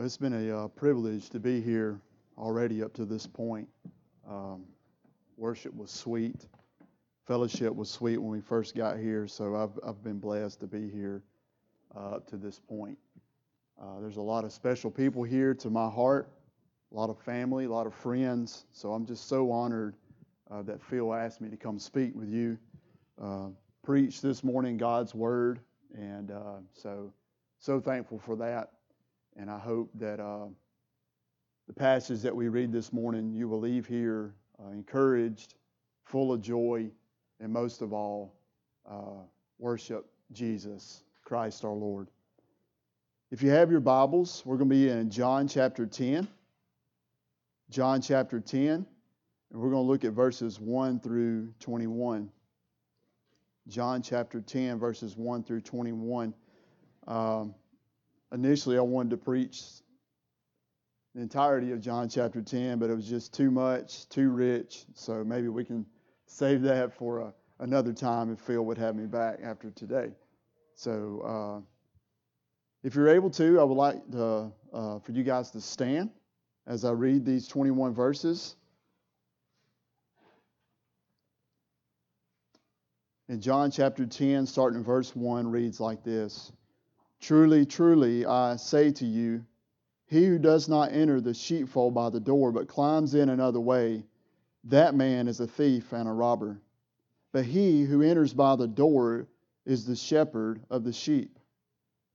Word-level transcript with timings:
Well, 0.00 0.06
it's 0.06 0.16
been 0.16 0.48
a 0.48 0.64
uh, 0.64 0.68
privilege 0.68 1.28
to 1.28 1.38
be 1.38 1.60
here 1.60 2.00
already 2.38 2.82
up 2.82 2.94
to 2.94 3.04
this 3.04 3.26
point. 3.26 3.68
Um, 4.26 4.64
worship 5.36 5.74
was 5.74 5.90
sweet, 5.90 6.46
fellowship 7.26 7.74
was 7.74 7.90
sweet 7.90 8.16
when 8.16 8.30
we 8.30 8.40
first 8.40 8.74
got 8.74 8.98
here, 8.98 9.28
so 9.28 9.54
I've, 9.54 9.78
I've 9.86 10.02
been 10.02 10.18
blessed 10.18 10.60
to 10.60 10.66
be 10.66 10.88
here 10.88 11.22
uh, 11.94 12.12
up 12.12 12.26
to 12.28 12.38
this 12.38 12.58
point. 12.58 12.96
Uh, 13.78 14.00
there's 14.00 14.16
a 14.16 14.22
lot 14.22 14.46
of 14.46 14.52
special 14.52 14.90
people 14.90 15.22
here 15.22 15.52
to 15.52 15.68
my 15.68 15.90
heart, 15.90 16.30
a 16.90 16.96
lot 16.96 17.10
of 17.10 17.18
family, 17.18 17.66
a 17.66 17.70
lot 17.70 17.86
of 17.86 17.92
friends, 17.92 18.64
so 18.72 18.94
I'm 18.94 19.04
just 19.04 19.28
so 19.28 19.52
honored 19.52 19.96
uh, 20.50 20.62
that 20.62 20.80
Phil 20.80 21.12
asked 21.12 21.42
me 21.42 21.50
to 21.50 21.58
come 21.58 21.78
speak 21.78 22.14
with 22.14 22.30
you, 22.30 22.56
uh, 23.22 23.48
preach 23.82 24.22
this 24.22 24.42
morning 24.42 24.78
God's 24.78 25.14
Word, 25.14 25.60
and 25.94 26.30
uh, 26.30 26.60
so, 26.72 27.12
so 27.58 27.80
thankful 27.80 28.18
for 28.18 28.34
that. 28.36 28.70
And 29.36 29.50
I 29.50 29.58
hope 29.58 29.90
that 29.94 30.20
uh, 30.20 30.46
the 31.66 31.72
passage 31.72 32.20
that 32.22 32.34
we 32.34 32.48
read 32.48 32.72
this 32.72 32.92
morning, 32.92 33.32
you 33.32 33.48
will 33.48 33.60
leave 33.60 33.86
here 33.86 34.34
uh, 34.62 34.70
encouraged, 34.70 35.54
full 36.04 36.32
of 36.32 36.40
joy, 36.40 36.90
and 37.40 37.52
most 37.52 37.82
of 37.82 37.92
all, 37.92 38.34
uh, 38.90 39.22
worship 39.58 40.06
Jesus, 40.32 41.04
Christ 41.24 41.64
our 41.64 41.72
Lord. 41.72 42.08
If 43.30 43.42
you 43.42 43.50
have 43.50 43.70
your 43.70 43.80
Bibles, 43.80 44.42
we're 44.44 44.56
going 44.56 44.68
to 44.68 44.74
be 44.74 44.88
in 44.88 45.10
John 45.10 45.46
chapter 45.46 45.86
10. 45.86 46.26
John 47.70 48.02
chapter 48.02 48.40
10, 48.40 48.68
and 48.72 48.86
we're 49.52 49.70
going 49.70 49.84
to 49.84 49.88
look 49.88 50.04
at 50.04 50.12
verses 50.12 50.58
1 50.58 50.98
through 50.98 51.54
21. 51.60 52.28
John 53.68 54.02
chapter 54.02 54.40
10, 54.40 54.80
verses 54.80 55.16
1 55.16 55.44
through 55.44 55.60
21. 55.60 56.34
Um, 57.06 57.54
initially 58.32 58.78
I 58.78 58.82
wanted 58.82 59.10
to 59.10 59.16
preach 59.16 59.62
the 61.14 61.20
entirety 61.20 61.72
of 61.72 61.80
John 61.80 62.08
chapter 62.08 62.40
10, 62.40 62.78
but 62.78 62.90
it 62.90 62.94
was 62.94 63.08
just 63.08 63.34
too 63.34 63.50
much, 63.50 64.08
too 64.08 64.30
rich. 64.30 64.84
So 64.94 65.24
maybe 65.24 65.48
we 65.48 65.64
can 65.64 65.84
save 66.26 66.62
that 66.62 66.94
for 66.94 67.20
a, 67.20 67.34
another 67.58 67.92
time 67.92 68.32
if 68.32 68.38
Phil 68.40 68.64
would 68.64 68.78
have 68.78 68.94
me 68.94 69.06
back 69.06 69.40
after 69.42 69.70
today. 69.70 70.10
So 70.74 71.20
uh, 71.20 71.60
if 72.84 72.94
you're 72.94 73.08
able 73.08 73.30
to, 73.30 73.60
I 73.60 73.64
would 73.64 73.74
like 73.74 74.10
to, 74.12 74.52
uh, 74.72 74.98
for 75.00 75.12
you 75.12 75.24
guys 75.24 75.50
to 75.50 75.60
stand 75.60 76.10
as 76.66 76.84
I 76.84 76.92
read 76.92 77.24
these 77.24 77.48
21 77.48 77.92
verses. 77.92 78.54
In 83.28 83.40
John 83.40 83.70
chapter 83.70 84.06
10, 84.06 84.46
starting 84.46 84.78
in 84.78 84.84
verse 84.84 85.14
1, 85.14 85.48
reads 85.48 85.80
like 85.80 86.02
this. 86.02 86.52
Truly, 87.20 87.66
truly, 87.66 88.24
I 88.24 88.56
say 88.56 88.90
to 88.92 89.06
you, 89.06 89.44
he 90.06 90.24
who 90.26 90.38
does 90.38 90.68
not 90.68 90.92
enter 90.92 91.20
the 91.20 91.34
sheepfold 91.34 91.92
by 91.94 92.08
the 92.08 92.18
door, 92.18 92.50
but 92.50 92.66
climbs 92.66 93.14
in 93.14 93.28
another 93.28 93.60
way, 93.60 94.06
that 94.64 94.94
man 94.94 95.28
is 95.28 95.38
a 95.38 95.46
thief 95.46 95.92
and 95.92 96.08
a 96.08 96.12
robber. 96.12 96.60
But 97.30 97.44
he 97.44 97.84
who 97.84 98.02
enters 98.02 98.32
by 98.32 98.56
the 98.56 98.66
door 98.66 99.28
is 99.66 99.84
the 99.84 99.94
shepherd 99.94 100.62
of 100.70 100.82
the 100.82 100.92
sheep. 100.92 101.38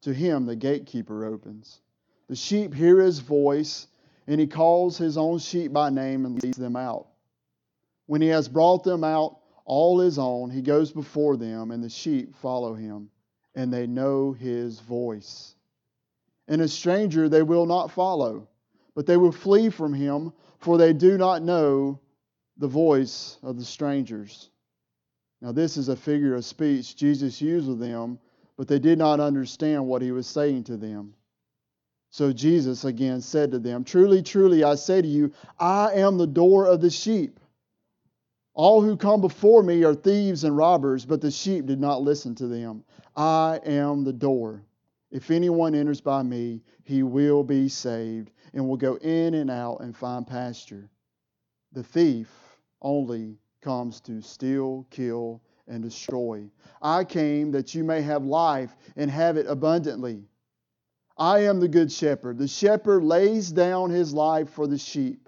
To 0.02 0.14
him 0.14 0.45
the 0.47 0.56
gatekeeper 0.56 1.23
opens. 1.23 1.80
The 2.28 2.36
sheep 2.36 2.73
hear 2.73 3.00
his 3.00 3.19
voice, 3.19 3.88
and 4.28 4.42
he 4.42 4.47
calls 4.47 4.97
his 4.97 5.17
own 5.17 5.38
sheep 5.38 5.72
by 5.72 5.92
name 5.92 6.25
and 6.25 6.42
leads 6.44 6.58
them 6.58 6.75
out. 6.75 7.08
When 8.08 8.22
he 8.22 8.28
has 8.30 8.50
brought 8.50 8.84
them 8.84 9.03
out, 9.03 9.40
all 9.66 10.00
his 10.00 10.19
own, 10.19 10.50
he 10.50 10.62
goes 10.62 10.92
before 10.92 11.38
them, 11.38 11.72
and 11.72 11.84
the 11.84 11.90
sheep 11.90 12.36
follow 12.36 12.73
him 12.73 13.09
and 13.56 13.72
they 13.72 13.88
know 13.88 14.34
his 14.34 14.80
voice. 14.80 15.56
And 16.48 16.61
a 16.61 16.67
stranger 16.67 17.28
they 17.28 17.44
will 17.44 17.66
not 17.66 17.92
follow, 17.92 18.47
but 18.94 19.06
they 19.06 19.17
will 19.17 19.31
flee 19.31 19.70
from 19.70 19.94
him, 19.94 20.34
for 20.59 20.78
they 20.78 20.94
do 20.94 21.17
not 21.17 21.42
know 21.42 22.00
the 22.58 22.67
voice 22.67 23.38
of 23.44 23.58
the 23.58 23.66
strangers. 23.66 24.50
Now, 25.42 25.52
this 25.52 25.78
is 25.78 25.90
a 25.90 25.96
figure 25.96 26.35
of 26.35 26.46
speech 26.46 26.96
Jesus 26.96 27.41
used 27.41 27.68
with 27.68 27.80
them, 27.80 28.19
but 28.57 28.68
they 28.68 28.80
did 28.80 28.97
not 28.97 29.19
understand 29.19 29.85
what 29.85 30.01
he 30.01 30.12
was 30.12 30.28
saying 30.28 30.63
to 30.66 30.78
them. 30.78 31.13
So 32.09 32.31
Jesus 32.31 32.85
again 32.85 33.19
said 33.19 33.51
to 33.51 33.59
them, 33.59 33.84
Truly, 33.84 34.24
truly, 34.24 34.63
I 34.63 34.75
say 34.75 35.01
to 35.01 35.07
you, 35.07 35.34
I 35.59 35.91
am 35.94 36.18
the 36.18 36.28
door 36.28 36.66
of 36.66 36.80
the 36.80 36.90
sheep. 36.90 37.40
All 38.56 38.82
who 38.82 38.96
come 38.96 39.20
before 39.20 39.62
me 39.64 39.84
are 39.84 39.94
thieves 39.94 40.46
and 40.46 40.56
robbers, 40.56 41.06
but 41.06 41.20
the 41.20 41.30
sheep 41.30 41.66
did 41.66 41.80
not 41.80 42.02
listen 42.02 42.36
to 42.36 42.48
them. 42.48 42.86
I 43.16 43.60
am 43.66 44.06
the 44.06 44.14
door. 44.14 44.64
If 45.12 45.30
anyone 45.30 45.76
enters 45.76 46.00
by 46.00 46.24
me, 46.24 46.62
he 46.84 47.04
will 47.04 47.44
be 47.44 47.68
saved 47.68 48.32
and 48.54 48.68
will 48.68 48.78
go 48.78 48.96
in 48.96 49.34
and 49.34 49.52
out 49.52 49.82
and 49.82 49.96
find 49.96 50.26
pasture. 50.26 50.90
The 51.74 51.84
thief 51.84 52.30
only 52.82 53.38
comes 53.60 54.00
to 54.02 54.22
steal, 54.22 54.88
kill, 54.90 55.42
and 55.68 55.84
destroy. 55.84 56.50
I 56.82 57.04
came 57.04 57.52
that 57.52 57.76
you 57.76 57.84
may 57.84 58.02
have 58.04 58.24
life 58.24 58.74
and 58.96 59.12
have 59.12 59.36
it 59.36 59.48
abundantly. 59.48 60.24
I 61.18 61.40
am 61.40 61.60
the 61.60 61.68
good 61.68 61.92
shepherd. 61.92 62.38
The 62.38 62.48
shepherd 62.48 63.04
lays 63.04 63.52
down 63.52 63.90
his 63.90 64.14
life 64.14 64.50
for 64.50 64.68
the 64.68 64.78
sheep. 64.78 65.25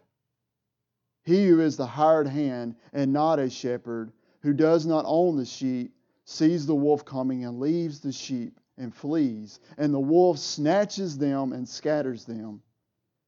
He 1.27 1.45
who 1.47 1.59
is 1.59 1.75
the 1.75 1.85
hired 1.85 2.29
hand 2.29 2.75
and 2.93 3.11
not 3.11 3.37
a 3.37 3.49
shepherd, 3.49 4.13
who 4.43 4.53
does 4.53 4.85
not 4.85 5.03
own 5.05 5.35
the 5.35 5.43
sheep, 5.43 5.93
sees 6.23 6.65
the 6.65 6.73
wolf 6.73 7.03
coming 7.03 7.43
and 7.43 7.59
leaves 7.59 7.99
the 7.99 8.13
sheep 8.13 8.57
and 8.77 8.95
flees, 8.95 9.59
and 9.77 9.93
the 9.93 9.99
wolf 9.99 10.39
snatches 10.39 11.17
them 11.17 11.51
and 11.51 11.67
scatters 11.67 12.23
them. 12.23 12.61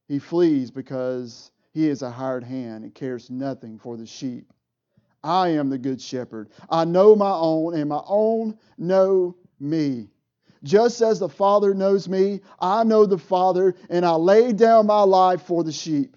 He 0.08 0.18
flees 0.18 0.70
because 0.70 1.50
he 1.72 1.90
is 1.90 2.00
a 2.00 2.10
hired 2.10 2.42
hand 2.42 2.84
and 2.84 2.94
cares 2.94 3.28
nothing 3.28 3.78
for 3.78 3.98
the 3.98 4.06
sheep. 4.06 4.50
I 5.22 5.48
am 5.48 5.68
the 5.68 5.76
good 5.76 6.00
shepherd. 6.00 6.48
I 6.70 6.86
know 6.86 7.14
my 7.14 7.34
own, 7.34 7.74
and 7.74 7.90
my 7.90 8.02
own 8.06 8.56
know 8.78 9.36
me. 9.58 10.08
Just 10.62 11.02
as 11.02 11.18
the 11.18 11.28
Father 11.28 11.74
knows 11.74 12.08
me, 12.08 12.40
I 12.60 12.82
know 12.82 13.04
the 13.04 13.18
Father, 13.18 13.74
and 13.90 14.06
I 14.06 14.12
lay 14.12 14.54
down 14.54 14.86
my 14.86 15.02
life 15.02 15.42
for 15.42 15.62
the 15.62 15.72
sheep. 15.72 16.16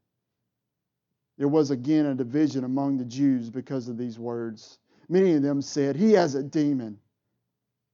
there 1.41 1.47
was 1.47 1.71
again 1.71 2.05
a 2.05 2.13
division 2.13 2.65
among 2.65 2.99
the 2.99 3.03
Jews 3.03 3.49
because 3.49 3.87
of 3.87 3.97
these 3.97 4.19
words. 4.19 4.77
Many 5.09 5.33
of 5.33 5.41
them 5.41 5.63
said, 5.63 5.95
He 5.95 6.11
has 6.11 6.35
a 6.35 6.43
demon 6.43 6.99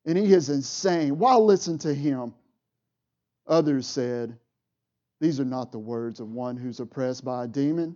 and 0.06 0.18
he 0.18 0.34
is 0.34 0.50
insane. 0.50 1.18
Why 1.18 1.34
listen 1.38 1.78
to 1.78 1.94
him? 1.94 2.34
Others 3.48 3.88
said, 3.88 4.38
These 5.22 5.40
are 5.40 5.46
not 5.46 5.72
the 5.72 5.80
words 5.80 6.20
of 6.20 6.30
one 6.30 6.58
who's 6.58 6.82
oppressed 6.82 7.24
by 7.24 7.46
a 7.46 7.48
demon. 7.48 7.96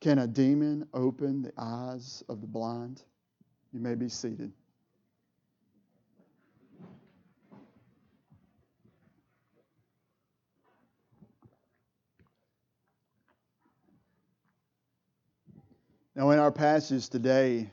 Can 0.00 0.18
a 0.18 0.26
demon 0.26 0.84
open 0.92 1.42
the 1.42 1.52
eyes 1.56 2.24
of 2.28 2.40
the 2.40 2.48
blind? 2.48 3.04
You 3.72 3.78
may 3.78 3.94
be 3.94 4.08
seated. 4.08 4.50
Now, 16.16 16.30
in 16.30 16.38
our 16.38 16.50
passage 16.50 17.08
today, 17.08 17.70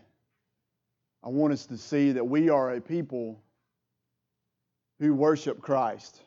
I 1.23 1.29
want 1.29 1.53
us 1.53 1.65
to 1.67 1.77
see 1.77 2.11
that 2.11 2.25
we 2.25 2.49
are 2.49 2.75
a 2.75 2.81
people 2.81 3.41
who 4.99 5.13
worship 5.13 5.61
Christ. 5.61 6.21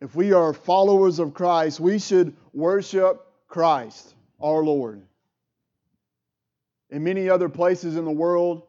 If 0.00 0.14
we 0.14 0.32
are 0.32 0.52
followers 0.52 1.18
of 1.18 1.34
Christ, 1.34 1.80
we 1.80 1.98
should 1.98 2.34
worship 2.52 3.24
Christ, 3.46 4.14
our 4.40 4.62
Lord. 4.62 5.02
In 6.90 7.04
many 7.04 7.28
other 7.28 7.48
places 7.48 7.96
in 7.96 8.04
the 8.04 8.10
world, 8.10 8.62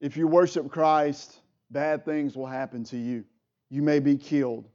if 0.00 0.16
you 0.16 0.28
worship 0.28 0.70
Christ, 0.70 1.40
bad 1.70 2.04
things 2.04 2.36
will 2.36 2.46
happen 2.46 2.84
to 2.84 2.96
you. 2.96 3.24
You 3.70 3.82
may 3.82 3.98
be 3.98 4.16
killed. 4.16 4.68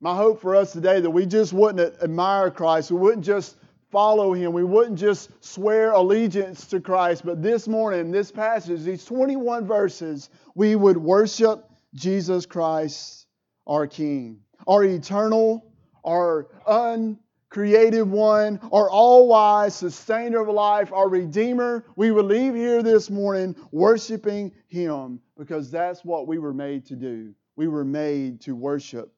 My 0.00 0.14
hope 0.14 0.40
for 0.40 0.54
us 0.54 0.72
today 0.72 1.00
that 1.00 1.10
we 1.10 1.26
just 1.26 1.52
wouldn't 1.52 2.02
admire 2.02 2.50
Christ, 2.50 2.90
we 2.90 2.98
wouldn't 2.98 3.24
just 3.24 3.56
follow 3.90 4.32
him. 4.32 4.52
We 4.52 4.64
wouldn't 4.64 4.98
just 4.98 5.30
swear 5.44 5.92
allegiance 5.92 6.66
to 6.66 6.80
Christ, 6.80 7.24
but 7.24 7.42
this 7.42 7.68
morning, 7.68 8.10
this 8.10 8.30
passage, 8.30 8.82
these 8.82 9.04
21 9.04 9.66
verses, 9.66 10.30
we 10.54 10.76
would 10.76 10.96
worship 10.96 11.70
Jesus 11.94 12.46
Christ, 12.46 13.26
our 13.66 13.86
King, 13.86 14.40
our 14.66 14.84
eternal, 14.84 15.72
our 16.04 16.48
uncreated 16.66 18.08
one, 18.08 18.58
our 18.72 18.90
all 18.90 19.28
wise 19.28 19.74
sustainer 19.74 20.40
of 20.40 20.48
life, 20.48 20.92
our 20.92 21.08
Redeemer. 21.08 21.84
We 21.96 22.10
will 22.10 22.24
leave 22.24 22.54
here 22.54 22.82
this 22.82 23.08
morning 23.08 23.56
worshiping 23.70 24.52
Him 24.68 25.20
because 25.36 25.70
that's 25.70 26.04
what 26.04 26.26
we 26.26 26.38
were 26.38 26.54
made 26.54 26.86
to 26.86 26.96
do. 26.96 27.34
We 27.56 27.68
were 27.68 27.84
made 27.84 28.40
to 28.42 28.54
worship 28.54 29.12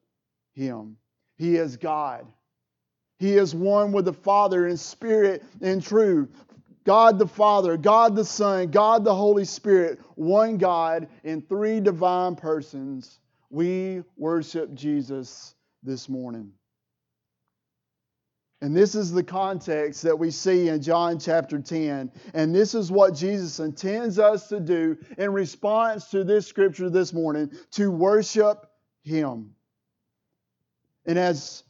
Him. 0.53 0.97
He 1.37 1.55
is 1.57 1.77
God. 1.77 2.25
He 3.19 3.33
is 3.35 3.53
one 3.53 3.91
with 3.91 4.05
the 4.05 4.13
Father 4.13 4.67
in 4.67 4.77
spirit 4.77 5.43
and 5.61 5.83
truth. 5.83 6.29
God 6.85 7.19
the 7.19 7.27
Father, 7.27 7.77
God 7.77 8.15
the 8.15 8.25
Son, 8.25 8.71
God 8.71 9.03
the 9.03 9.13
Holy 9.13 9.45
Spirit, 9.45 9.99
one 10.15 10.57
God 10.57 11.07
in 11.23 11.41
three 11.41 11.81
divine 11.81 12.35
persons. 12.35 13.19
We 13.49 14.03
worship 14.17 14.73
Jesus 14.73 15.53
this 15.83 16.07
morning. 16.07 16.51
And 18.61 18.75
this 18.75 18.95
is 18.95 19.11
the 19.11 19.23
context 19.23 20.01
that 20.03 20.17
we 20.17 20.31
see 20.31 20.67
in 20.67 20.81
John 20.81 21.19
chapter 21.19 21.59
10. 21.59 22.11
And 22.33 22.53
this 22.53 22.73
is 22.73 22.91
what 22.91 23.15
Jesus 23.15 23.59
intends 23.59 24.19
us 24.19 24.47
to 24.49 24.59
do 24.59 24.97
in 25.17 25.31
response 25.31 26.09
to 26.09 26.23
this 26.23 26.47
scripture 26.47 26.89
this 26.89 27.13
morning 27.13 27.51
to 27.71 27.91
worship 27.91 28.65
Him. 29.03 29.51
And 31.05 31.17
as 31.17 31.63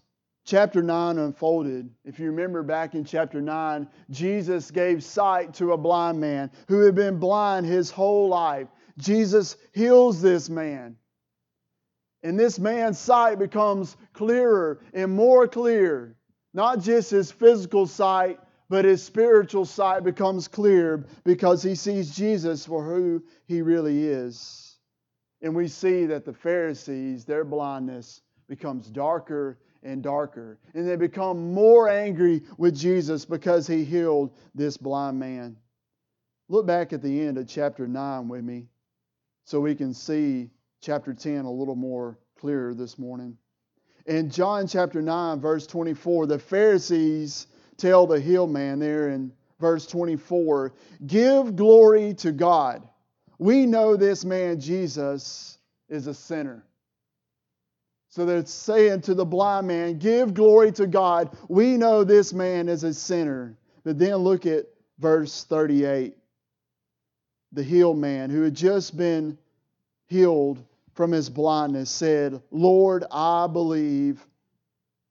chapter 0.49 0.81
9 0.81 1.19
unfolded, 1.19 1.87
if 2.03 2.17
you 2.17 2.31
remember 2.31 2.63
back 2.63 2.95
in 2.95 3.05
chapter 3.05 3.39
9, 3.39 3.87
Jesus 4.09 4.71
gave 4.71 5.03
sight 5.03 5.53
to 5.53 5.73
a 5.73 5.77
blind 5.77 6.19
man 6.19 6.49
who 6.67 6.79
had 6.79 6.95
been 6.95 7.19
blind 7.19 7.67
his 7.67 7.91
whole 7.91 8.27
life. 8.27 8.67
Jesus 8.97 9.57
heals 9.73 10.23
this 10.23 10.49
man. 10.49 10.95
And 12.23 12.37
this 12.37 12.57
man's 12.57 12.97
sight 12.97 13.37
becomes 13.37 13.95
clearer 14.13 14.81
and 14.91 15.11
more 15.11 15.47
clear. 15.47 16.17
Not 16.55 16.79
just 16.79 17.11
his 17.11 17.31
physical 17.31 17.85
sight, 17.85 18.39
but 18.69 18.85
his 18.85 19.03
spiritual 19.03 19.65
sight 19.65 20.03
becomes 20.03 20.47
clear 20.47 21.05
because 21.25 21.61
he 21.61 21.75
sees 21.75 22.15
Jesus 22.15 22.65
for 22.65 22.83
who 22.83 23.23
he 23.45 23.61
really 23.61 24.03
is. 24.03 24.77
And 25.43 25.55
we 25.55 25.67
see 25.67 26.07
that 26.07 26.25
the 26.25 26.33
Pharisees, 26.33 27.23
their 27.23 27.45
blindness 27.45 28.21
becomes 28.47 28.89
darker 28.89 29.59
and 29.83 30.03
darker. 30.03 30.59
And 30.73 30.87
they 30.87 30.95
become 30.95 31.53
more 31.53 31.89
angry 31.89 32.43
with 32.57 32.75
Jesus 32.75 33.25
because 33.25 33.67
he 33.67 33.83
healed 33.83 34.31
this 34.55 34.77
blind 34.77 35.19
man. 35.19 35.57
Look 36.47 36.65
back 36.65 36.93
at 36.93 37.01
the 37.01 37.21
end 37.21 37.37
of 37.37 37.47
chapter 37.47 37.87
9 37.87 38.27
with 38.27 38.43
me 38.43 38.67
so 39.45 39.59
we 39.59 39.75
can 39.75 39.93
see 39.93 40.49
chapter 40.81 41.13
10 41.13 41.45
a 41.45 41.51
little 41.51 41.75
more 41.75 42.17
clearer 42.39 42.73
this 42.73 42.97
morning. 42.97 43.37
In 44.05 44.29
John 44.29 44.65
chapter 44.65 45.01
9, 45.01 45.39
verse 45.39 45.67
24, 45.67 46.25
the 46.25 46.39
Pharisees 46.39 47.47
tell 47.77 48.07
the 48.07 48.19
healed 48.19 48.51
man 48.51 48.79
there 48.79 49.09
in 49.09 49.31
verse 49.59 49.85
24, 49.85 50.73
Give 51.05 51.55
glory 51.55 52.13
to 52.15 52.31
God. 52.31 52.87
We 53.37 53.65
know 53.65 53.95
this 53.95 54.25
man, 54.25 54.59
Jesus, 54.59 55.59
is 55.89 56.07
a 56.07 56.13
sinner. 56.13 56.65
So 58.09 58.25
they're 58.25 58.45
saying 58.45 59.01
to 59.01 59.13
the 59.13 59.25
blind 59.25 59.67
man, 59.67 59.99
Give 59.99 60.33
glory 60.33 60.71
to 60.73 60.87
God. 60.87 61.37
We 61.47 61.77
know 61.77 62.03
this 62.03 62.33
man 62.33 62.67
is 62.67 62.83
a 62.83 62.93
sinner. 62.93 63.55
But 63.83 63.99
then 63.99 64.15
look 64.17 64.45
at 64.45 64.65
verse 64.97 65.43
38. 65.43 66.15
The 67.51 67.63
healed 67.63 67.97
man 67.97 68.29
who 68.29 68.41
had 68.41 68.55
just 68.55 68.97
been 68.97 69.37
healed 70.07 70.63
from 70.93 71.11
his 71.11 71.29
blindness 71.29 71.89
said, 71.89 72.41
Lord, 72.51 73.05
I 73.11 73.47
believe. 73.47 74.25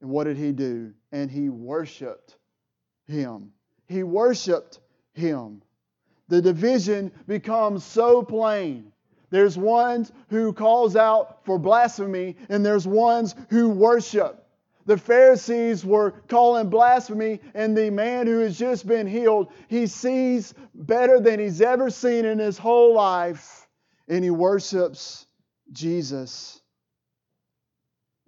And 0.00 0.11
what 0.11 0.25
did 0.25 0.37
he 0.37 0.53
do? 0.53 0.93
And 1.12 1.31
he 1.31 1.49
worshiped 1.49 2.37
him. 3.06 3.53
He 3.87 4.03
worshiped 4.03 4.81
him. 5.15 5.62
The 6.29 6.43
division 6.43 7.11
becomes 7.27 7.85
so 7.85 8.23
plain 8.23 8.93
there's 9.30 9.58
ones 9.58 10.12
who 10.30 10.52
calls 10.52 10.96
out 10.96 11.44
for 11.44 11.58
blasphemy, 11.58 12.36
and 12.48 12.64
there's 12.64 12.86
ones 12.86 13.34
who 13.50 13.69
worship. 13.69 14.44
The 14.86 14.96
Pharisees 14.96 15.84
were 15.84 16.12
calling 16.28 16.70
blasphemy, 16.70 17.40
and 17.54 17.76
the 17.76 17.90
man 17.90 18.26
who 18.26 18.38
has 18.38 18.58
just 18.58 18.86
been 18.86 19.06
healed, 19.06 19.52
he 19.69 19.86
sees 19.86 20.54
better 20.75 21.20
than 21.20 21.38
he's 21.38 21.60
ever 21.60 21.90
seen 21.90 22.25
in 22.25 22.38
his 22.38 22.56
whole 22.56 22.94
life, 22.94 23.69
and 24.08 24.25
he 24.25 24.30
worships 24.30 25.26
Jesus. 25.72 26.62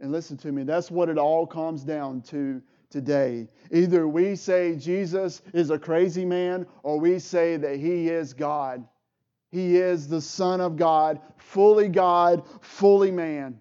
And 0.00 0.12
listen 0.12 0.36
to 0.38 0.52
me, 0.52 0.64
that's 0.64 0.90
what 0.90 1.08
it 1.08 1.16
all 1.16 1.46
comes 1.46 1.82
down 1.82 2.20
to 2.22 2.62
today. 2.90 3.48
Either 3.70 4.06
we 4.06 4.36
say 4.36 4.76
Jesus 4.76 5.40
is 5.54 5.70
a 5.70 5.78
crazy 5.78 6.26
man, 6.26 6.66
or 6.82 7.00
we 7.00 7.18
say 7.18 7.56
that 7.56 7.76
he 7.76 8.08
is 8.08 8.34
God. 8.34 8.86
He 9.50 9.76
is 9.76 10.08
the 10.08 10.20
Son 10.20 10.60
of 10.60 10.76
God, 10.76 11.20
fully 11.36 11.88
God, 11.88 12.44
fully 12.60 13.10
man. 13.10 13.60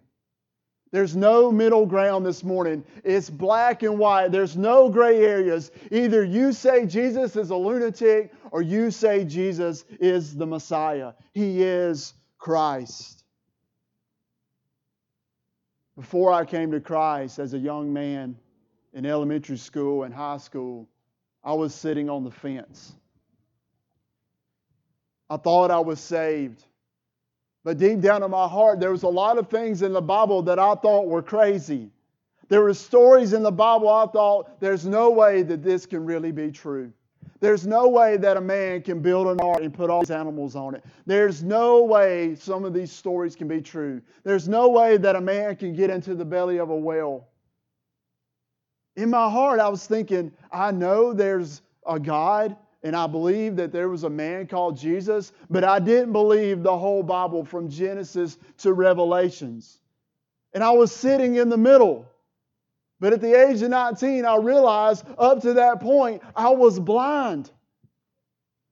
There's 0.91 1.15
no 1.15 1.51
middle 1.51 1.85
ground 1.85 2.25
this 2.25 2.43
morning. 2.43 2.83
It's 3.03 3.29
black 3.29 3.83
and 3.83 3.99
white. 3.99 4.31
There's 4.31 4.57
no 4.57 4.89
gray 4.89 5.23
areas. 5.23 5.71
Either 5.91 6.23
you 6.23 6.51
say 6.51 6.87
Jesus 6.87 7.35
is 7.35 7.51
a 7.51 7.55
lunatic 7.55 8.31
or 8.51 8.63
you 8.63 8.89
say 8.89 9.23
Jesus 9.23 9.85
is 9.99 10.35
the 10.35 10.47
Messiah. 10.47 11.13
He 11.31 11.61
is 11.61 12.13
Christ. 12.39 13.23
Before 15.95 16.31
I 16.31 16.45
came 16.45 16.71
to 16.71 16.79
Christ 16.79 17.37
as 17.37 17.53
a 17.53 17.59
young 17.59 17.93
man 17.93 18.35
in 18.93 19.05
elementary 19.05 19.57
school 19.57 20.03
and 20.03 20.13
high 20.13 20.37
school, 20.37 20.89
I 21.43 21.53
was 21.53 21.75
sitting 21.75 22.09
on 22.09 22.23
the 22.23 22.31
fence. 22.31 22.95
I 25.29 25.37
thought 25.37 25.71
I 25.71 25.79
was 25.79 25.99
saved. 25.99 26.63
But 27.63 27.77
deep 27.77 27.99
down 27.99 28.23
in 28.23 28.31
my 28.31 28.47
heart, 28.47 28.79
there 28.79 28.91
was 28.91 29.03
a 29.03 29.09
lot 29.09 29.37
of 29.37 29.49
things 29.49 29.81
in 29.81 29.93
the 29.93 30.01
Bible 30.01 30.41
that 30.43 30.59
I 30.59 30.75
thought 30.75 31.07
were 31.07 31.21
crazy. 31.21 31.91
There 32.47 32.63
were 32.63 32.73
stories 32.73 33.33
in 33.33 33.43
the 33.43 33.51
Bible 33.51 33.89
I 33.89 34.07
thought 34.07 34.59
there's 34.59 34.85
no 34.85 35.11
way 35.11 35.43
that 35.43 35.61
this 35.61 35.85
can 35.85 36.05
really 36.05 36.31
be 36.31 36.51
true. 36.51 36.91
There's 37.41 37.65
no 37.65 37.87
way 37.87 38.17
that 38.17 38.37
a 38.37 38.41
man 38.41 38.81
can 38.81 39.01
build 39.01 39.27
an 39.27 39.39
ark 39.39 39.61
and 39.61 39.73
put 39.73 39.89
all 39.89 40.01
these 40.01 40.11
animals 40.11 40.55
on 40.55 40.75
it. 40.75 40.83
There's 41.05 41.43
no 41.43 41.83
way 41.83 42.35
some 42.35 42.65
of 42.65 42.73
these 42.73 42.91
stories 42.91 43.35
can 43.35 43.47
be 43.47 43.61
true. 43.61 44.01
There's 44.23 44.49
no 44.49 44.67
way 44.69 44.97
that 44.97 45.15
a 45.15 45.21
man 45.21 45.55
can 45.55 45.73
get 45.73 45.89
into 45.89 46.15
the 46.15 46.25
belly 46.25 46.57
of 46.57 46.69
a 46.69 46.75
whale. 46.75 47.27
In 48.95 49.09
my 49.09 49.29
heart, 49.29 49.59
I 49.59 49.69
was 49.69 49.85
thinking, 49.85 50.31
I 50.51 50.71
know 50.71 51.13
there's 51.13 51.61
a 51.85 51.99
God 51.99 52.57
and 52.81 52.95
I 52.95 53.07
believed 53.07 53.57
that 53.57 53.71
there 53.71 53.89
was 53.89 54.03
a 54.03 54.09
man 54.09 54.47
called 54.47 54.77
Jesus, 54.77 55.33
but 55.49 55.63
I 55.63 55.79
didn't 55.79 56.13
believe 56.13 56.63
the 56.63 56.77
whole 56.77 57.03
Bible 57.03 57.43
from 57.43 57.69
Genesis 57.69 58.37
to 58.59 58.71
Revelations. 58.73 59.79
And 60.53 60.63
I 60.63 60.71
was 60.71 60.91
sitting 60.93 61.35
in 61.35 61.49
the 61.49 61.57
middle. 61.57 62.07
But 63.01 63.13
at 63.13 63.21
the 63.21 63.33
age 63.33 63.61
of 63.61 63.69
19, 63.69 64.25
I 64.25 64.37
realized 64.37 65.05
up 65.17 65.41
to 65.41 65.53
that 65.53 65.81
point, 65.81 66.21
I 66.35 66.49
was 66.49 66.79
blind. 66.79 67.51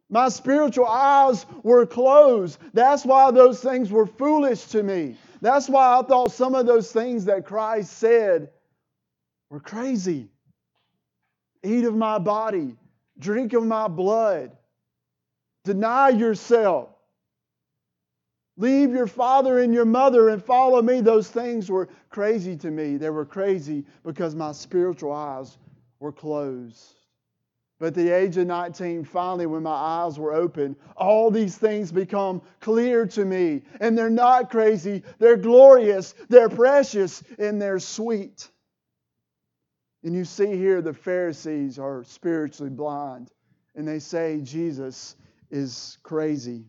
My 0.10 0.30
spiritual 0.30 0.86
eyes 0.88 1.46
were 1.64 1.86
closed. 1.86 2.60
That's 2.74 3.06
why 3.06 3.32
those 3.32 3.62
things 3.62 3.92
were 3.92 4.06
foolish 4.06 4.66
to 4.68 4.84
me. 4.84 5.18
That's 5.42 5.68
why 5.68 6.00
I 6.00 6.02
thought 6.02 6.32
some 6.32 6.56
of 6.56 6.66
those 6.66 6.92
things 6.92 7.26
that 7.26 7.46
Christ 7.46 7.92
said 7.98 8.50
were 9.50 9.60
crazy. 9.60 10.30
Eat 11.64 11.84
of 11.84 11.96
my 11.96 12.20
body, 12.20 12.76
Drink 13.20 13.54
of 13.54 13.64
my 13.64 13.88
blood. 13.88 14.52
Deny 15.64 16.10
yourself. 16.10 16.90
Leave 18.58 18.92
your 18.92 19.08
father 19.08 19.60
and 19.60 19.74
your 19.74 19.86
mother 19.86 20.30
and 20.30 20.44
follow 20.44 20.82
me. 20.82 21.02
Those 21.02 21.30
things 21.30 21.70
were 21.70 21.90
crazy 22.10 22.58
to 22.58 22.72
me. 22.72 22.98
They 22.98 23.12
were 23.12 23.26
crazy 23.26 23.86
because 24.04 24.34
my 24.34 24.52
spiritual 24.52 25.12
eyes 25.12 25.58
were 26.00 26.12
closed. 26.12 26.96
But 27.80 27.88
at 27.88 27.94
the 27.94 28.10
age 28.10 28.38
of 28.38 28.48
19, 28.48 29.04
finally, 29.04 29.46
when 29.46 29.62
my 29.62 29.70
eyes 29.70 30.18
were 30.18 30.34
open, 30.34 30.76
all 30.96 31.30
these 31.30 31.56
things 31.56 31.92
become 31.92 32.42
clear 32.60 33.06
to 33.06 33.24
me. 33.24 33.62
And 33.80 33.96
they're 33.96 34.10
not 34.10 34.50
crazy, 34.50 35.04
they're 35.20 35.38
glorious, 35.38 36.16
they're 36.28 36.50
precious, 36.50 37.24
and 37.38 37.62
they're 37.62 37.80
sweet. 37.80 38.50
And 40.08 40.16
you 40.16 40.24
see 40.24 40.56
here 40.56 40.82
the 40.82 40.94
Pharisees 40.94 41.78
are 41.78 42.02
spiritually 42.06 42.70
blind, 42.70 43.30
and 43.76 43.86
they 43.86 44.00
say 44.00 44.40
Jesus 44.40 45.18
is 45.52 45.98
crazy. 46.02 46.64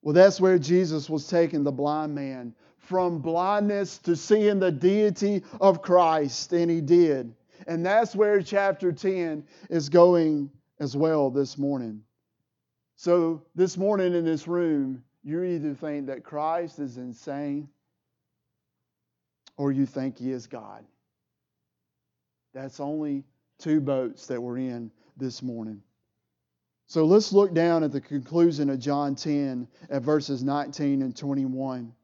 Well, 0.00 0.14
that's 0.14 0.40
where 0.40 0.58
Jesus 0.58 1.10
was 1.10 1.28
taking 1.28 1.62
the 1.62 1.70
blind 1.70 2.14
man 2.14 2.54
from 2.78 3.18
blindness 3.18 3.98
to 3.98 4.16
seeing 4.16 4.60
the 4.60 4.72
deity 4.72 5.42
of 5.60 5.82
Christ, 5.82 6.54
and 6.54 6.70
he 6.70 6.80
did. 6.80 7.34
And 7.66 7.84
that's 7.84 8.16
where 8.16 8.40
chapter 8.40 8.90
10 8.90 9.44
is 9.68 9.90
going 9.90 10.50
as 10.80 10.96
well 10.96 11.30
this 11.30 11.58
morning. 11.58 12.02
So, 12.96 13.42
this 13.54 13.76
morning 13.76 14.14
in 14.14 14.24
this 14.24 14.48
room, 14.48 15.04
you 15.22 15.42
either 15.42 15.74
think 15.74 16.06
that 16.06 16.24
Christ 16.24 16.78
is 16.78 16.96
insane 16.96 17.68
or 19.58 19.70
you 19.70 19.84
think 19.84 20.16
he 20.16 20.32
is 20.32 20.46
God. 20.46 20.86
That's 22.52 22.80
only 22.80 23.24
two 23.58 23.80
boats 23.80 24.26
that 24.26 24.40
we're 24.40 24.58
in 24.58 24.90
this 25.16 25.42
morning. 25.42 25.82
So 26.86 27.06
let's 27.06 27.32
look 27.32 27.54
down 27.54 27.84
at 27.84 27.92
the 27.92 28.00
conclusion 28.00 28.68
of 28.68 28.78
John 28.78 29.14
10 29.14 29.66
at 29.88 30.02
verses 30.02 30.42
19 30.42 31.00
and 31.00 31.16
21. 31.16 31.94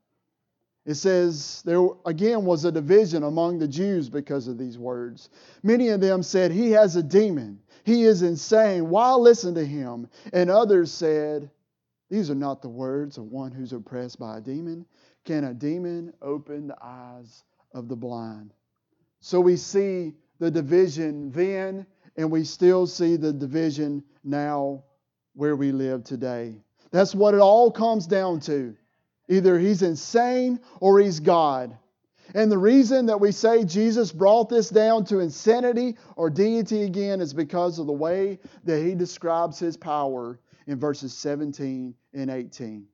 It 0.87 0.95
says, 0.95 1.63
There 1.67 1.87
again 2.07 2.47
was 2.47 2.65
a 2.65 2.73
division 2.73 3.23
among 3.23 3.59
the 3.59 3.69
Jews 3.69 4.09
because 4.09 4.49
of 4.49 4.57
these 4.57 4.79
words. 4.79 5.29
Many 5.63 5.89
of 5.89 6.01
them 6.01 6.23
said, 6.23 6.51
He 6.51 6.71
has 6.71 6.97
a 6.97 7.03
demon. 7.03 7.61
He 7.85 8.05
is 8.05 8.23
insane. 8.23 8.89
Why 8.89 9.13
listen 9.13 9.55
to 9.57 9.67
him? 9.67 10.09
And 10.33 10.51
others 10.51 10.91
said, 10.91 11.51
These 12.09 12.31
are 12.31 12.35
not 12.35 12.63
the 12.63 12.71
words 12.71 13.19
of 13.19 13.25
one 13.25 13.53
who's 13.53 13.75
oppressed 13.75 14.19
by 14.19 14.39
a 14.39 14.41
demon. 14.41 14.87
Can 15.27 15.45
a 15.45 15.53
demon 15.53 16.15
open 16.23 16.69
the 16.69 16.79
eyes 16.83 17.45
of 17.75 17.89
the 17.89 17.97
blind? 17.97 18.55
So 19.21 19.41
we 19.41 19.57
see 19.57 20.15
the 20.39 20.51
division 20.51 21.31
then, 21.33 21.87
and 22.17 22.31
we 22.31 22.45
still 22.45 22.87
see 22.87 23.17
the 23.17 23.33
division 23.33 24.03
now 24.25 24.83
where 25.35 25.57
we 25.57 25.73
live 25.73 26.05
today. 26.05 26.57
That's 26.91 27.15
what 27.15 27.35
it 27.35 27.41
all 27.41 27.71
comes 27.71 28.07
down 28.07 28.41
to. 28.41 28.75
Either 29.29 29.59
he's 29.59 29.83
insane 29.83 30.59
or 30.81 31.01
he's 31.01 31.21
God. 31.21 31.77
And 32.35 32.53
the 32.53 32.59
reason 32.59 33.07
that 33.07 33.21
we 33.21 33.33
say 33.33 33.65
Jesus 33.65 34.13
brought 34.13 34.49
this 34.49 34.69
down 34.69 35.05
to 35.07 35.21
insanity 35.21 35.97
or 36.17 36.29
deity 36.29 36.83
again 36.83 37.21
is 37.21 37.33
because 37.33 37.79
of 37.79 37.87
the 37.87 37.93
way 37.93 38.39
that 38.65 38.83
he 38.83 38.95
describes 38.95 39.59
his 39.59 39.77
power 39.77 40.39
in 40.67 40.79
verses 40.79 41.17
17 41.17 41.95
and 42.13 42.31
18. 42.31 42.87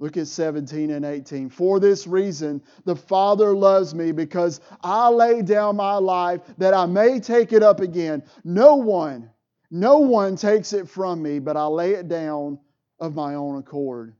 Look 0.00 0.16
at 0.16 0.28
17 0.28 0.90
and 0.90 1.04
18. 1.04 1.50
For 1.50 1.80
this 1.80 2.06
reason, 2.06 2.62
the 2.84 2.94
Father 2.94 3.54
loves 3.54 3.94
me 3.94 4.12
because 4.12 4.60
I 4.82 5.08
lay 5.08 5.42
down 5.42 5.76
my 5.76 5.94
life 5.94 6.40
that 6.58 6.72
I 6.72 6.86
may 6.86 7.18
take 7.18 7.52
it 7.52 7.62
up 7.62 7.80
again. 7.80 8.22
No 8.44 8.76
one, 8.76 9.30
no 9.70 9.98
one 9.98 10.36
takes 10.36 10.72
it 10.72 10.88
from 10.88 11.20
me, 11.20 11.40
but 11.40 11.56
I 11.56 11.66
lay 11.66 11.94
it 11.94 12.08
down 12.08 12.60
of 13.00 13.14
my 13.14 13.34
own 13.34 13.58
accord. 13.58 14.14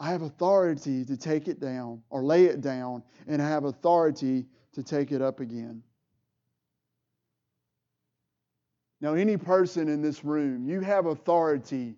I 0.00 0.10
have 0.10 0.22
authority 0.22 1.04
to 1.04 1.16
take 1.16 1.46
it 1.46 1.60
down 1.60 2.02
or 2.10 2.24
lay 2.24 2.46
it 2.46 2.60
down, 2.60 3.02
and 3.28 3.40
I 3.40 3.48
have 3.48 3.64
authority 3.64 4.46
to 4.72 4.82
take 4.82 5.12
it 5.12 5.22
up 5.22 5.40
again. 5.40 5.82
Now, 9.00 9.14
any 9.14 9.36
person 9.36 9.88
in 9.88 10.02
this 10.02 10.24
room, 10.24 10.68
you 10.68 10.80
have 10.80 11.06
authority 11.06 11.96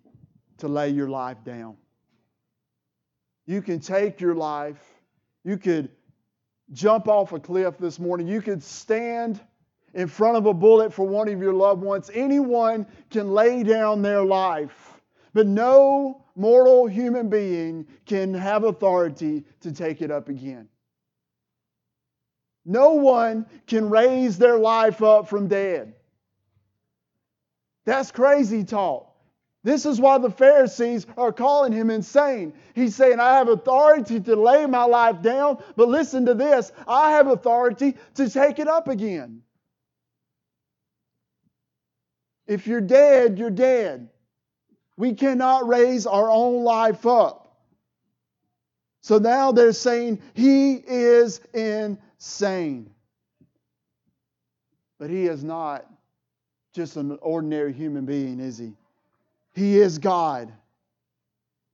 to 0.57 0.67
lay 0.67 0.89
your 0.89 1.09
life 1.09 1.37
down. 1.43 1.77
You 3.45 3.61
can 3.61 3.79
take 3.79 4.21
your 4.21 4.35
life. 4.35 4.81
You 5.43 5.57
could 5.57 5.89
jump 6.71 7.07
off 7.07 7.33
a 7.33 7.39
cliff 7.39 7.77
this 7.77 7.99
morning. 7.99 8.27
You 8.27 8.41
could 8.41 8.63
stand 8.63 9.41
in 9.93 10.07
front 10.07 10.37
of 10.37 10.45
a 10.45 10.53
bullet 10.53 10.93
for 10.93 11.05
one 11.05 11.27
of 11.27 11.39
your 11.41 11.53
loved 11.53 11.81
ones. 11.81 12.09
Anyone 12.13 12.87
can 13.09 13.31
lay 13.31 13.63
down 13.63 14.01
their 14.01 14.23
life. 14.23 15.01
But 15.33 15.47
no 15.47 16.25
mortal 16.35 16.87
human 16.87 17.29
being 17.29 17.87
can 18.05 18.33
have 18.33 18.63
authority 18.63 19.45
to 19.61 19.71
take 19.71 20.01
it 20.01 20.11
up 20.11 20.29
again. 20.29 20.69
No 22.65 22.93
one 22.93 23.45
can 23.67 23.89
raise 23.89 24.37
their 24.37 24.57
life 24.57 25.03
up 25.03 25.27
from 25.27 25.47
dead. 25.47 25.93
That's 27.85 28.11
crazy 28.11 28.63
talk. 28.63 29.12
This 29.63 29.85
is 29.85 29.99
why 29.99 30.17
the 30.17 30.29
Pharisees 30.29 31.07
are 31.17 31.31
calling 31.31 31.71
him 31.71 31.89
insane. 31.89 32.53
He's 32.75 32.95
saying, 32.95 33.19
I 33.19 33.35
have 33.35 33.47
authority 33.47 34.19
to 34.19 34.35
lay 34.35 34.65
my 34.65 34.83
life 34.83 35.21
down, 35.21 35.63
but 35.77 35.87
listen 35.87 36.25
to 36.25 36.33
this 36.33 36.71
I 36.87 37.11
have 37.11 37.27
authority 37.27 37.95
to 38.15 38.29
take 38.29 38.59
it 38.59 38.67
up 38.67 38.89
again. 38.89 39.41
If 42.45 42.67
you're 42.67 42.81
dead, 42.81 43.39
you're 43.39 43.49
dead. 43.49 44.09
We 44.97 45.13
cannot 45.13 45.67
raise 45.67 46.05
our 46.05 46.29
own 46.29 46.63
life 46.63 47.05
up. 47.05 47.39
So 49.01 49.17
now 49.17 49.53
they're 49.53 49.73
saying 49.73 50.21
he 50.33 50.73
is 50.75 51.39
insane. 51.53 52.89
But 54.99 55.09
he 55.09 55.27
is 55.27 55.43
not 55.43 55.85
just 56.73 56.97
an 56.97 57.17
ordinary 57.21 57.73
human 57.73 58.05
being, 58.05 58.39
is 58.39 58.57
he? 58.57 58.73
He 59.53 59.77
is 59.77 59.97
God. 59.99 60.51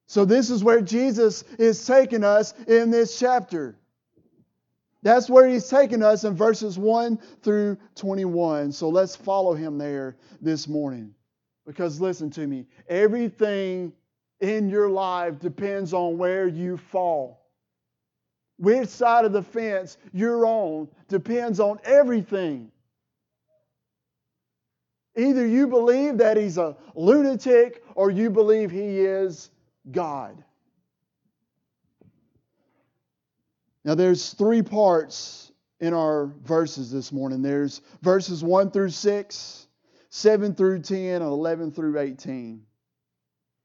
So, 0.07 0.25
this 0.25 0.49
is 0.49 0.63
where 0.63 0.81
Jesus 0.81 1.43
is 1.57 1.85
taking 1.85 2.23
us 2.23 2.53
in 2.67 2.89
this 2.89 3.19
chapter. 3.19 3.75
That's 5.01 5.29
where 5.29 5.47
he's 5.47 5.69
taking 5.69 6.03
us 6.03 6.23
in 6.23 6.35
verses 6.35 6.77
1 6.77 7.17
through 7.41 7.77
21. 7.95 8.71
So, 8.71 8.89
let's 8.89 9.15
follow 9.15 9.53
him 9.53 9.77
there 9.77 10.17
this 10.41 10.67
morning. 10.67 11.13
Because 11.65 12.01
listen 12.01 12.31
to 12.31 12.47
me, 12.47 12.65
everything 12.87 13.93
in 14.39 14.69
your 14.69 14.89
life 14.89 15.39
depends 15.39 15.93
on 15.93 16.17
where 16.17 16.47
you 16.47 16.77
fall. 16.77 17.45
Which 18.57 18.89
side 18.89 19.25
of 19.25 19.31
the 19.31 19.43
fence 19.43 19.97
you're 20.11 20.45
on 20.45 20.89
depends 21.07 21.59
on 21.59 21.79
everything. 21.83 22.71
Either 25.17 25.45
you 25.45 25.67
believe 25.67 26.17
that 26.17 26.37
he's 26.37 26.57
a 26.57 26.77
lunatic 26.95 27.83
or 27.95 28.09
you 28.09 28.29
believe 28.29 28.71
he 28.71 28.99
is 28.99 29.49
God. 29.91 30.43
Now, 33.83 33.95
there's 33.95 34.33
three 34.33 34.61
parts 34.61 35.51
in 35.79 35.93
our 35.93 36.27
verses 36.43 36.91
this 36.91 37.11
morning 37.11 37.41
there's 37.41 37.81
verses 38.01 38.43
1 38.43 38.71
through 38.71 38.89
6 38.89 39.67
7 40.09 40.55
through 40.55 40.81
10, 40.81 40.97
and 40.97 41.23
11 41.23 41.71
through 41.71 41.99
18. 41.99 42.61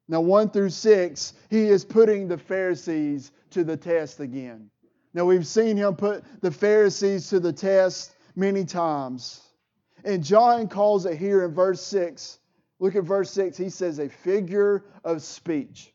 Now, 0.08 0.20
1 0.20 0.50
through 0.50 0.70
6, 0.70 1.32
he 1.48 1.66
is 1.68 1.84
putting 1.84 2.28
the 2.28 2.36
Pharisees 2.36 3.32
to 3.50 3.64
the 3.64 3.76
test 3.76 4.20
again. 4.20 4.70
Now, 5.14 5.24
we've 5.24 5.46
seen 5.46 5.76
him 5.76 5.96
put 5.96 6.22
the 6.42 6.50
Pharisees 6.50 7.30
to 7.30 7.40
the 7.40 7.52
test 7.52 8.14
many 8.36 8.64
times. 8.64 9.40
And 10.04 10.23
John 10.23 10.68
calls 10.68 11.06
it 11.06 11.16
here 11.16 11.44
in 11.44 11.54
verse 11.54 11.80
6. 11.82 12.38
Look 12.78 12.94
at 12.94 13.04
verse 13.04 13.30
6. 13.30 13.56
He 13.56 13.70
says, 13.70 13.99
a 13.99 14.08
figure 14.08 14.84
of 15.02 15.23
speech. 15.23 15.92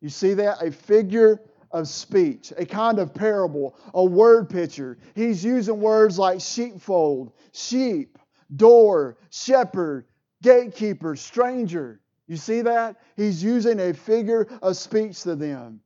You 0.00 0.08
see 0.08 0.34
that? 0.34 0.62
A 0.62 0.70
figure 0.70 1.40
of 1.72 1.88
speech, 1.88 2.52
a 2.56 2.64
kind 2.64 3.00
of 3.00 3.12
parable, 3.12 3.76
a 3.94 4.04
word 4.04 4.48
picture. 4.48 4.96
He's 5.16 5.44
using 5.44 5.80
words 5.80 6.18
like 6.18 6.40
sheepfold, 6.40 7.32
sheep, 7.52 8.16
door, 8.54 9.16
shepherd, 9.30 10.06
gatekeeper, 10.40 11.16
stranger. 11.16 12.00
You 12.28 12.36
see 12.36 12.60
that? 12.62 13.00
He's 13.16 13.42
using 13.42 13.80
a 13.80 13.92
figure 13.92 14.46
of 14.62 14.76
speech 14.76 15.22
to 15.22 15.34
them. 15.34 15.80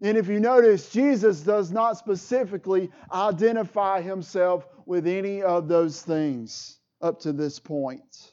And 0.00 0.16
if 0.16 0.28
you 0.28 0.38
notice, 0.38 0.90
Jesus 0.90 1.40
does 1.40 1.72
not 1.72 1.98
specifically 1.98 2.90
identify 3.12 4.00
himself 4.00 4.68
with 4.86 5.08
any 5.08 5.42
of 5.42 5.66
those 5.66 6.02
things 6.02 6.78
up 7.02 7.20
to 7.20 7.32
this 7.32 7.58
point. 7.58 8.32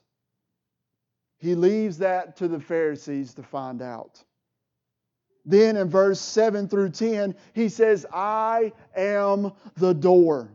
He 1.37 1.55
leaves 1.55 1.97
that 1.99 2.37
to 2.37 2.47
the 2.47 2.59
Pharisees 2.59 3.33
to 3.35 3.43
find 3.43 3.81
out. 3.81 4.23
Then 5.45 5.77
in 5.77 5.89
verse 5.89 6.19
7 6.19 6.67
through 6.67 6.91
10, 6.91 7.35
he 7.53 7.69
says, 7.69 8.05
I 8.13 8.73
am 8.95 9.53
the 9.77 9.93
door. 9.93 10.51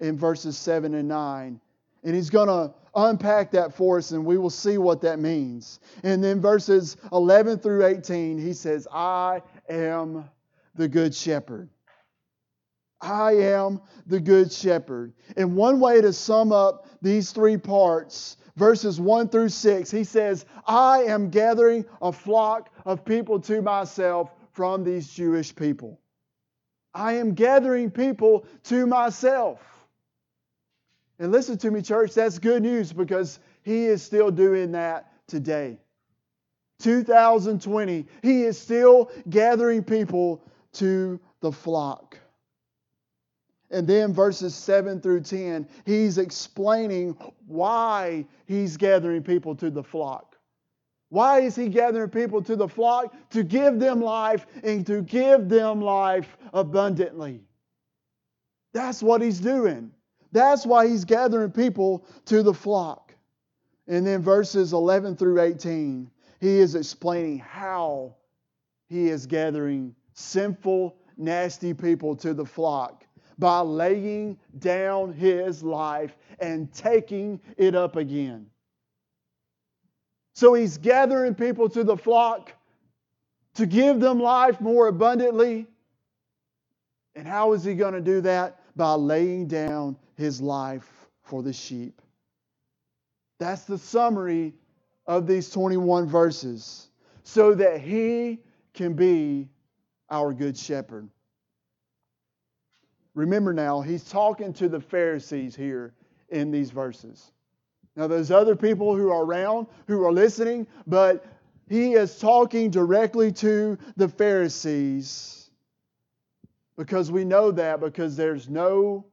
In 0.00 0.16
verses 0.16 0.56
7 0.56 0.94
and 0.94 1.08
9, 1.08 1.60
and 2.04 2.14
he's 2.14 2.30
going 2.30 2.46
to 2.46 2.72
unpack 2.94 3.50
that 3.52 3.74
for 3.74 3.98
us 3.98 4.12
and 4.12 4.24
we 4.24 4.38
will 4.38 4.50
see 4.50 4.78
what 4.78 5.00
that 5.02 5.18
means. 5.18 5.80
And 6.02 6.22
then 6.22 6.40
verses 6.40 6.96
11 7.12 7.58
through 7.58 7.84
18, 7.84 8.38
he 8.38 8.52
says, 8.52 8.86
I 8.92 9.42
am 9.68 10.24
the 10.74 10.88
good 10.88 11.14
shepherd. 11.14 11.68
I 13.00 13.32
am 13.32 13.80
the 14.06 14.20
good 14.20 14.52
shepherd. 14.52 15.12
And 15.36 15.56
one 15.56 15.80
way 15.80 16.00
to 16.00 16.12
sum 16.12 16.52
up 16.52 16.86
these 17.00 17.30
three 17.30 17.56
parts, 17.56 18.36
verses 18.56 19.00
1 19.00 19.28
through 19.28 19.50
6, 19.50 19.90
he 19.90 20.04
says, 20.04 20.44
I 20.66 21.04
am 21.04 21.30
gathering 21.30 21.84
a 22.02 22.12
flock 22.12 22.70
of 22.84 23.04
people 23.04 23.40
to 23.40 23.62
myself 23.62 24.30
from 24.52 24.82
these 24.82 25.08
Jewish 25.12 25.54
people. 25.54 26.00
I 26.94 27.14
am 27.14 27.34
gathering 27.34 27.90
people 27.90 28.44
to 28.64 28.86
myself. 28.86 29.60
And 31.20 31.30
listen 31.30 31.58
to 31.58 31.70
me, 31.70 31.82
church, 31.82 32.14
that's 32.14 32.38
good 32.38 32.62
news 32.62 32.92
because 32.92 33.38
He 33.62 33.86
is 33.86 34.02
still 34.02 34.30
doing 34.30 34.72
that 34.72 35.12
today. 35.26 35.78
2020, 36.80 38.06
He 38.22 38.42
is 38.42 38.58
still 38.58 39.10
gathering 39.28 39.84
people 39.84 40.42
to 40.74 41.20
the 41.40 41.52
flock. 41.52 42.07
And 43.70 43.86
then 43.86 44.14
verses 44.14 44.54
7 44.54 45.00
through 45.00 45.20
10, 45.20 45.68
he's 45.84 46.18
explaining 46.18 47.16
why 47.46 48.26
he's 48.46 48.76
gathering 48.76 49.22
people 49.22 49.54
to 49.56 49.70
the 49.70 49.82
flock. 49.82 50.36
Why 51.10 51.40
is 51.40 51.56
he 51.56 51.68
gathering 51.68 52.10
people 52.10 52.42
to 52.42 52.56
the 52.56 52.68
flock? 52.68 53.14
To 53.30 53.42
give 53.42 53.78
them 53.78 54.00
life 54.00 54.46
and 54.62 54.86
to 54.86 55.02
give 55.02 55.48
them 55.48 55.80
life 55.80 56.36
abundantly. 56.52 57.42
That's 58.72 59.02
what 59.02 59.22
he's 59.22 59.40
doing. 59.40 59.90
That's 60.32 60.66
why 60.66 60.86
he's 60.88 61.04
gathering 61.04 61.50
people 61.50 62.06
to 62.26 62.42
the 62.42 62.54
flock. 62.54 63.14
And 63.86 64.06
then 64.06 64.20
verses 64.20 64.74
11 64.74 65.16
through 65.16 65.40
18, 65.40 66.10
he 66.40 66.58
is 66.58 66.74
explaining 66.74 67.38
how 67.38 68.14
he 68.88 69.08
is 69.08 69.26
gathering 69.26 69.94
sinful, 70.12 70.96
nasty 71.16 71.72
people 71.72 72.14
to 72.16 72.34
the 72.34 72.44
flock 72.44 73.04
by 73.38 73.60
laying 73.60 74.38
down 74.58 75.12
his 75.12 75.62
life 75.62 76.16
and 76.40 76.72
taking 76.72 77.40
it 77.56 77.74
up 77.74 77.96
again. 77.96 78.46
So 80.34 80.54
he's 80.54 80.78
gathering 80.78 81.34
people 81.34 81.68
to 81.70 81.84
the 81.84 81.96
flock 81.96 82.52
to 83.54 83.66
give 83.66 84.00
them 84.00 84.20
life 84.20 84.60
more 84.60 84.86
abundantly. 84.86 85.66
And 87.16 87.26
how 87.26 87.52
is 87.52 87.64
he 87.64 87.74
going 87.74 87.94
to 87.94 88.00
do 88.00 88.20
that? 88.20 88.60
By 88.76 88.92
laying 88.92 89.48
down 89.48 89.96
his 90.16 90.40
life 90.40 90.88
for 91.22 91.42
the 91.42 91.52
sheep. 91.52 92.00
That's 93.40 93.64
the 93.64 93.78
summary 93.78 94.54
of 95.06 95.26
these 95.26 95.50
21 95.50 96.06
verses. 96.06 96.88
So 97.24 97.54
that 97.54 97.80
he 97.80 98.38
can 98.74 98.94
be 98.94 99.48
our 100.10 100.32
good 100.32 100.56
shepherd. 100.56 101.08
Remember 103.18 103.52
now, 103.52 103.80
he's 103.80 104.04
talking 104.04 104.52
to 104.52 104.68
the 104.68 104.80
Pharisees 104.80 105.56
here 105.56 105.92
in 106.28 106.52
these 106.52 106.70
verses. 106.70 107.32
Now, 107.96 108.06
there's 108.06 108.30
other 108.30 108.54
people 108.54 108.94
who 108.94 109.10
are 109.10 109.24
around 109.24 109.66
who 109.88 110.04
are 110.04 110.12
listening, 110.12 110.68
but 110.86 111.26
he 111.68 111.94
is 111.94 112.16
talking 112.20 112.70
directly 112.70 113.32
to 113.32 113.76
the 113.96 114.08
Pharisees 114.08 115.50
because 116.76 117.10
we 117.10 117.24
know 117.24 117.50
that 117.50 117.80
because 117.80 118.16
there's 118.16 118.48
no 118.48 119.04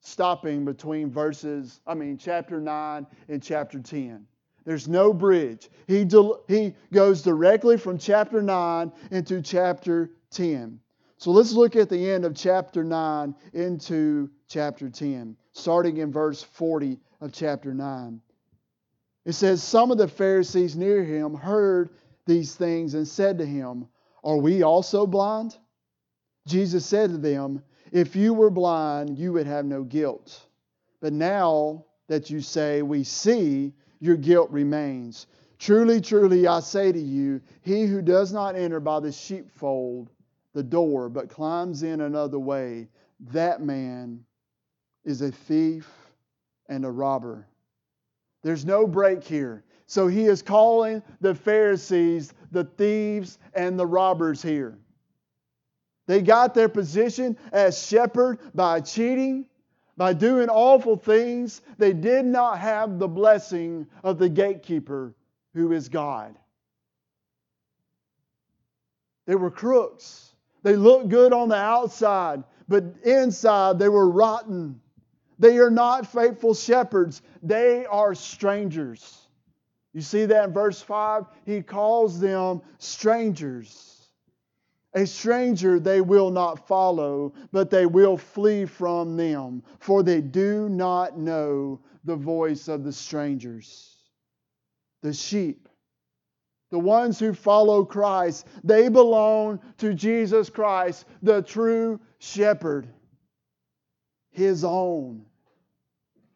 stopping 0.00 0.64
between 0.64 1.08
verses, 1.08 1.82
I 1.86 1.94
mean, 1.94 2.18
chapter 2.18 2.60
9 2.60 3.06
and 3.28 3.40
chapter 3.40 3.78
10. 3.78 4.26
There's 4.64 4.88
no 4.88 5.12
bridge. 5.12 5.70
He, 5.86 6.04
he 6.48 6.74
goes 6.92 7.22
directly 7.22 7.76
from 7.76 7.96
chapter 7.96 8.42
9 8.42 8.90
into 9.12 9.40
chapter 9.40 10.10
10. 10.32 10.80
So 11.22 11.30
let's 11.30 11.52
look 11.52 11.76
at 11.76 11.88
the 11.88 12.10
end 12.10 12.24
of 12.24 12.34
chapter 12.34 12.82
9 12.82 13.36
into 13.52 14.28
chapter 14.48 14.90
10, 14.90 15.36
starting 15.52 15.98
in 15.98 16.10
verse 16.10 16.42
40 16.42 16.98
of 17.20 17.30
chapter 17.30 17.72
9. 17.72 18.20
It 19.24 19.34
says, 19.34 19.62
Some 19.62 19.92
of 19.92 19.98
the 19.98 20.08
Pharisees 20.08 20.74
near 20.74 21.04
him 21.04 21.34
heard 21.34 21.90
these 22.26 22.56
things 22.56 22.94
and 22.94 23.06
said 23.06 23.38
to 23.38 23.46
him, 23.46 23.86
Are 24.24 24.38
we 24.38 24.64
also 24.64 25.06
blind? 25.06 25.56
Jesus 26.48 26.84
said 26.84 27.10
to 27.10 27.18
them, 27.18 27.62
If 27.92 28.16
you 28.16 28.34
were 28.34 28.50
blind, 28.50 29.16
you 29.16 29.32
would 29.34 29.46
have 29.46 29.64
no 29.64 29.84
guilt. 29.84 30.44
But 31.00 31.12
now 31.12 31.84
that 32.08 32.30
you 32.30 32.40
say, 32.40 32.82
We 32.82 33.04
see, 33.04 33.74
your 34.00 34.16
guilt 34.16 34.50
remains. 34.50 35.28
Truly, 35.60 36.00
truly, 36.00 36.48
I 36.48 36.58
say 36.58 36.90
to 36.90 36.98
you, 36.98 37.40
he 37.60 37.86
who 37.86 38.02
does 38.02 38.32
not 38.32 38.56
enter 38.56 38.80
by 38.80 38.98
the 38.98 39.12
sheepfold, 39.12 40.10
the 40.52 40.62
door, 40.62 41.08
but 41.08 41.30
climbs 41.30 41.82
in 41.82 42.02
another 42.02 42.38
way, 42.38 42.88
that 43.30 43.62
man 43.62 44.24
is 45.04 45.22
a 45.22 45.30
thief 45.30 45.88
and 46.68 46.84
a 46.84 46.90
robber. 46.90 47.46
There's 48.42 48.64
no 48.64 48.86
break 48.86 49.22
here. 49.22 49.64
So 49.86 50.06
he 50.06 50.24
is 50.24 50.42
calling 50.42 51.02
the 51.20 51.34
Pharisees 51.34 52.32
the 52.50 52.64
thieves 52.64 53.38
and 53.54 53.78
the 53.78 53.86
robbers 53.86 54.42
here. 54.42 54.78
They 56.06 56.22
got 56.22 56.54
their 56.54 56.68
position 56.68 57.36
as 57.52 57.86
shepherd 57.86 58.38
by 58.54 58.80
cheating, 58.80 59.46
by 59.96 60.14
doing 60.14 60.48
awful 60.48 60.96
things. 60.96 61.62
They 61.78 61.92
did 61.92 62.24
not 62.24 62.58
have 62.58 62.98
the 62.98 63.08
blessing 63.08 63.86
of 64.02 64.18
the 64.18 64.28
gatekeeper 64.28 65.14
who 65.54 65.72
is 65.72 65.88
God. 65.88 66.36
They 69.26 69.36
were 69.36 69.50
crooks. 69.50 70.31
They 70.62 70.76
looked 70.76 71.08
good 71.08 71.32
on 71.32 71.48
the 71.48 71.56
outside, 71.56 72.44
but 72.68 72.84
inside 73.04 73.78
they 73.78 73.88
were 73.88 74.08
rotten. 74.08 74.80
They 75.38 75.58
are 75.58 75.70
not 75.70 76.06
faithful 76.06 76.54
shepherds, 76.54 77.22
they 77.42 77.84
are 77.86 78.14
strangers. 78.14 79.28
You 79.92 80.00
see 80.00 80.24
that 80.26 80.48
in 80.48 80.54
verse 80.54 80.80
5? 80.80 81.26
He 81.44 81.62
calls 81.62 82.18
them 82.18 82.62
strangers. 82.78 84.08
A 84.94 85.06
stranger 85.06 85.80
they 85.80 86.00
will 86.00 86.30
not 86.30 86.66
follow, 86.66 87.32
but 87.50 87.70
they 87.70 87.86
will 87.86 88.16
flee 88.16 88.66
from 88.66 89.16
them, 89.16 89.62
for 89.78 90.02
they 90.02 90.20
do 90.20 90.68
not 90.68 91.18
know 91.18 91.80
the 92.04 92.16
voice 92.16 92.68
of 92.68 92.84
the 92.84 92.92
strangers. 92.92 93.96
The 95.02 95.12
sheep 95.12 95.68
the 96.72 96.78
ones 96.78 97.18
who 97.18 97.34
follow 97.34 97.84
Christ, 97.84 98.46
they 98.64 98.88
belong 98.88 99.60
to 99.76 99.92
Jesus 99.92 100.48
Christ, 100.48 101.04
the 101.22 101.42
true 101.42 102.00
shepherd, 102.18 102.88
his 104.30 104.64
own. 104.64 105.26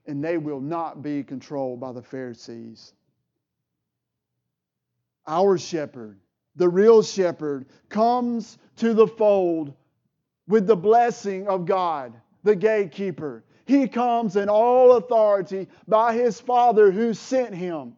And 0.07 0.22
they 0.22 0.37
will 0.37 0.61
not 0.61 1.03
be 1.03 1.25
controlled 1.25 1.81
by 1.81 1.92
the 1.92 2.03
Pharisees. 2.03 2.92
Our 5.27 5.57
shepherd, 5.57 6.20
the 6.55 6.68
real 6.68 7.03
shepherd, 7.03 7.64
comes 7.88 8.59
to 8.77 8.92
the 8.92 9.07
fold 9.07 9.72
with 10.46 10.66
the 10.66 10.77
blessing 10.77 11.49
of 11.49 11.64
God, 11.64 12.12
the 12.44 12.55
gatekeeper. 12.55 13.42
He 13.64 13.88
comes 13.88 14.37
in 14.37 14.51
all 14.51 14.99
authority 14.99 15.66
by 15.88 16.12
his 16.12 16.38
Father 16.38 16.92
who 16.92 17.14
sent 17.14 17.55
him. 17.55 17.94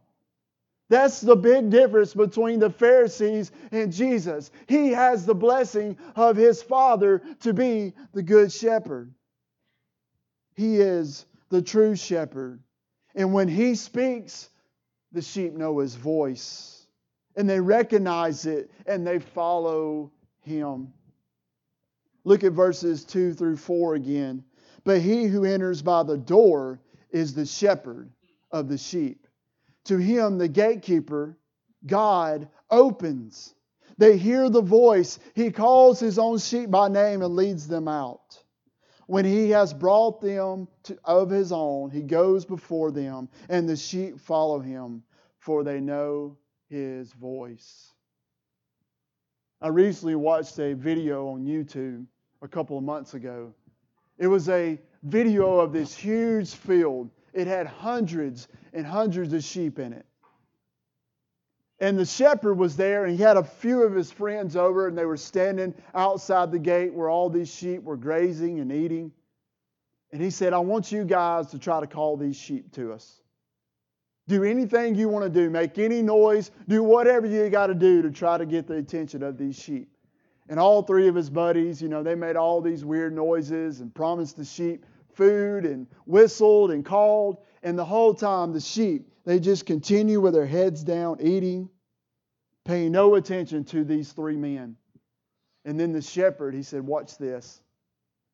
That's 0.89 1.21
the 1.21 1.37
big 1.37 1.71
difference 1.71 2.15
between 2.15 2.61
the 2.61 2.71
Pharisees 2.71 3.53
and 3.73 3.93
Jesus. 3.93 4.51
He 4.67 4.91
has 4.93 5.27
the 5.27 5.35
blessing 5.35 5.99
of 6.17 6.37
his 6.37 6.63
Father 6.63 7.23
to 7.41 7.53
be 7.53 7.93
the 8.15 8.23
good 8.23 8.51
shepherd. 8.51 9.13
He 10.55 10.81
is 10.81 11.27
the 11.51 11.63
true 11.63 11.95
shepherd. 11.95 12.61
And 13.15 13.33
when 13.33 13.49
he 13.49 13.75
speaks, 13.75 14.49
the 15.13 15.23
sheep 15.23 15.53
know 15.53 15.79
his 15.79 15.95
voice. 15.95 16.87
And 17.37 17.49
they 17.49 17.61
recognize 17.61 18.47
it 18.47 18.71
and 18.87 19.07
they 19.07 19.19
follow 19.19 20.11
him. 20.41 20.93
Look 22.25 22.45
at 22.45 22.53
verses 22.53 23.05
2 23.05 23.35
through 23.35 23.59
4 23.59 23.95
again. 23.95 24.43
But 24.85 25.01
he 25.01 25.27
who 25.27 25.45
enters 25.45 25.83
by 25.83 26.03
the 26.03 26.17
door 26.17 26.81
is 27.11 27.35
the 27.35 27.47
shepherd 27.47 28.11
of 28.51 28.69
the 28.69 28.79
sheep. 28.79 29.28
To 29.89 29.97
him, 29.97 30.37
the 30.37 30.49
gatekeeper, 30.49 31.39
God 31.87 32.49
opens. 32.71 33.55
They 33.97 34.19
hear 34.19 34.51
the 34.51 34.61
voice. 34.61 35.19
He 35.35 35.51
calls 35.51 35.99
his 35.99 36.19
own 36.19 36.39
sheep 36.39 36.71
by 36.71 36.89
name 36.89 37.23
and 37.23 37.35
leads 37.35 37.67
them 37.67 37.89
out. 37.89 38.39
When 39.07 39.25
he 39.25 39.49
has 39.51 39.73
brought 39.73 40.21
them 40.21 40.69
to, 40.83 40.99
of 41.05 41.31
his 41.31 41.53
own, 41.53 41.91
he 41.91 42.03
goes 42.03 42.45
before 42.45 42.91
them, 42.91 43.31
and 43.49 43.67
the 43.67 43.77
sheep 43.77 44.21
follow 44.21 44.61
him, 44.61 45.03
for 45.39 45.65
they 45.65 45.81
know 45.81 46.37
his 46.69 47.11
voice. 47.15 47.95
I 49.63 49.69
recently 49.69 50.17
watched 50.17 50.59
a 50.59 50.75
video 50.75 51.29
on 51.29 51.47
YouTube 51.47 52.05
a 52.43 52.49
couple 52.49 52.77
of 52.77 52.85
months 52.85 53.15
ago. 53.15 53.55
It 54.19 54.27
was 54.27 54.51
a 54.51 54.79
video 55.03 55.61
of 55.61 55.73
this 55.73 55.97
huge 55.97 56.55
field. 56.55 57.09
It 57.39 57.47
had 57.47 57.69
hundreds 57.69 58.49
and 58.73 58.85
hundreds 58.85 59.33
of 59.33 59.45
sheep 59.45 59.79
in 59.79 59.93
it. 59.93 60.05
And 61.79 61.97
the 61.97 62.05
shepherd 62.05 62.55
was 62.55 62.77
there, 62.77 63.05
and 63.05 63.17
he 63.17 63.23
had 63.23 63.37
a 63.37 63.45
few 63.45 63.85
of 63.85 63.95
his 63.95 64.11
friends 64.11 64.57
over, 64.57 64.89
and 64.89 64.99
they 64.99 65.05
were 65.05 65.17
standing 65.17 65.73
outside 65.95 66.51
the 66.51 66.59
gate 66.59 66.93
where 66.93 67.09
all 67.09 67.31
these 67.31 67.49
sheep 67.49 67.85
were 67.85 67.97
grazing 67.97 68.59
and 68.59 68.73
eating. 68.73 69.13
And 70.11 70.21
he 70.21 70.31
said, 70.31 70.53
I 70.53 70.59
want 70.59 70.91
you 70.91 71.05
guys 71.05 71.47
to 71.53 71.61
try 71.61 71.79
to 71.79 71.87
call 71.87 72.17
these 72.17 72.35
sheep 72.35 72.73
to 72.73 72.93
us. 72.93 73.21
Do 74.27 74.43
anything 74.43 74.97
you 74.97 75.09
want 75.09 75.25
to 75.25 75.31
do, 75.31 75.49
make 75.49 75.79
any 75.79 76.03
noise, 76.03 76.51
do 76.67 76.83
whatever 76.83 77.29
you 77.29 77.49
got 77.51 77.69
to 77.69 77.75
do 77.75 78.03
to 78.03 78.11
try 78.11 78.37
to 78.37 78.47
get 78.47 78.67
the 78.67 78.75
attention 78.75 79.23
of 79.23 79.39
these 79.39 79.57
sheep. 79.57 79.89
And 80.49 80.59
all 80.59 80.83
three 80.83 81.07
of 81.07 81.15
his 81.15 81.31
buddies, 81.31 81.81
you 81.81 81.89
know, 81.89 82.03
they 82.03 82.17
made 82.17 82.35
all 82.35 82.61
these 82.61 82.85
weird 82.85 83.15
noises 83.15 83.81
and 83.81 83.95
promised 83.95 84.37
the 84.37 84.45
sheep 84.45 84.85
food 85.19 85.67
and 85.67 85.87
whistled 86.07 86.71
and 86.71 86.85
called. 86.85 87.37
And 87.63 87.79
the 87.79 87.85
whole 87.85 88.15
time, 88.15 88.53
the 88.53 88.61
sheep, 88.61 89.11
they 89.27 89.41
just 89.41 89.67
continue 89.67 90.21
with 90.21 90.33
their 90.33 90.47
heads 90.47 90.83
down, 90.83 91.19
eating, 91.21 91.69
paying 92.65 92.93
no 92.93 93.17
attention 93.17 93.65
to 93.65 93.85
these 93.85 94.13
three 94.13 94.37
men. 94.37 94.77
And 95.67 95.79
then 95.79 95.93
the 95.93 96.01
shepherd, 96.01 96.55
he 96.55 96.63
said, 96.63 96.87
Watch 96.87 97.19
this. 97.19 97.61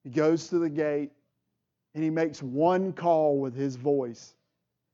He 0.05 0.11
goes 0.11 0.49
to 0.49 0.59
the 0.59 0.68
gate 0.68 1.11
and 1.94 2.05
he 2.05 2.11
makes 2.11 2.42
one 2.42 2.92
call 2.92 3.40
with 3.40 3.57
his 3.57 3.77
voice. 3.77 4.35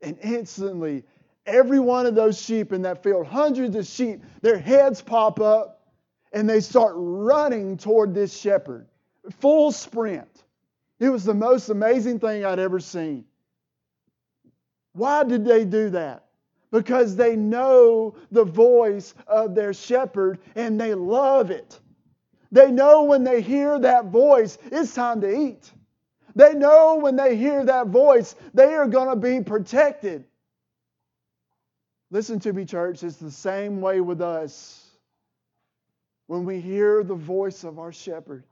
And 0.00 0.16
instantly, 0.22 1.02
every 1.44 1.80
one 1.80 2.06
of 2.06 2.14
those 2.14 2.40
sheep 2.40 2.72
in 2.72 2.82
that 2.82 3.02
field, 3.02 3.26
hundreds 3.26 3.74
of 3.74 3.86
sheep, 3.86 4.22
their 4.40 4.58
heads 4.58 5.02
pop 5.02 5.40
up 5.40 5.82
and 6.32 6.48
they 6.48 6.60
start 6.60 6.92
running 6.96 7.76
toward 7.76 8.14
this 8.14 8.38
shepherd. 8.38 8.86
Full 9.40 9.72
sprint. 9.72 10.29
It 11.00 11.08
was 11.08 11.24
the 11.24 11.34
most 11.34 11.70
amazing 11.70 12.20
thing 12.20 12.44
I'd 12.44 12.58
ever 12.58 12.78
seen. 12.78 13.24
Why 14.92 15.24
did 15.24 15.44
they 15.44 15.64
do 15.64 15.90
that? 15.90 16.26
Because 16.70 17.16
they 17.16 17.34
know 17.34 18.14
the 18.30 18.44
voice 18.44 19.14
of 19.26 19.54
their 19.54 19.72
shepherd 19.72 20.38
and 20.54 20.78
they 20.78 20.94
love 20.94 21.50
it. 21.50 21.80
They 22.52 22.70
know 22.70 23.04
when 23.04 23.24
they 23.24 23.40
hear 23.40 23.78
that 23.78 24.06
voice, 24.06 24.58
it's 24.70 24.94
time 24.94 25.20
to 25.22 25.34
eat. 25.34 25.72
They 26.36 26.54
know 26.54 26.96
when 26.96 27.16
they 27.16 27.34
hear 27.34 27.64
that 27.64 27.88
voice, 27.88 28.34
they 28.54 28.74
are 28.74 28.86
going 28.86 29.08
to 29.08 29.16
be 29.16 29.42
protected. 29.42 30.24
Listen 32.10 32.38
to 32.40 32.52
me, 32.52 32.64
church. 32.64 33.02
It's 33.02 33.16
the 33.16 33.30
same 33.30 33.80
way 33.80 34.00
with 34.00 34.20
us. 34.20 34.86
When 36.26 36.44
we 36.44 36.60
hear 36.60 37.02
the 37.02 37.14
voice 37.14 37.64
of 37.64 37.78
our 37.78 37.92
shepherd, 37.92 38.44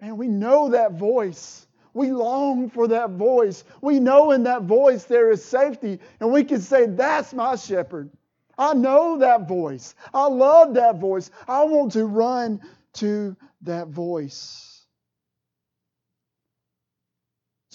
man, 0.00 0.16
we 0.16 0.28
know 0.28 0.70
that 0.70 0.92
voice. 0.92 1.66
We 1.94 2.12
long 2.12 2.70
for 2.70 2.86
that 2.88 3.10
voice. 3.10 3.64
We 3.80 3.98
know 3.98 4.32
in 4.32 4.44
that 4.44 4.62
voice 4.62 5.04
there 5.04 5.30
is 5.30 5.44
safety, 5.44 5.98
and 6.20 6.32
we 6.32 6.44
can 6.44 6.60
say, 6.60 6.86
That's 6.86 7.32
my 7.34 7.56
shepherd. 7.56 8.10
I 8.56 8.74
know 8.74 9.18
that 9.18 9.48
voice. 9.48 9.94
I 10.12 10.26
love 10.26 10.74
that 10.74 10.98
voice. 10.98 11.30
I 11.46 11.64
want 11.64 11.92
to 11.92 12.06
run 12.06 12.60
to 12.94 13.36
that 13.62 13.88
voice. 13.88 14.67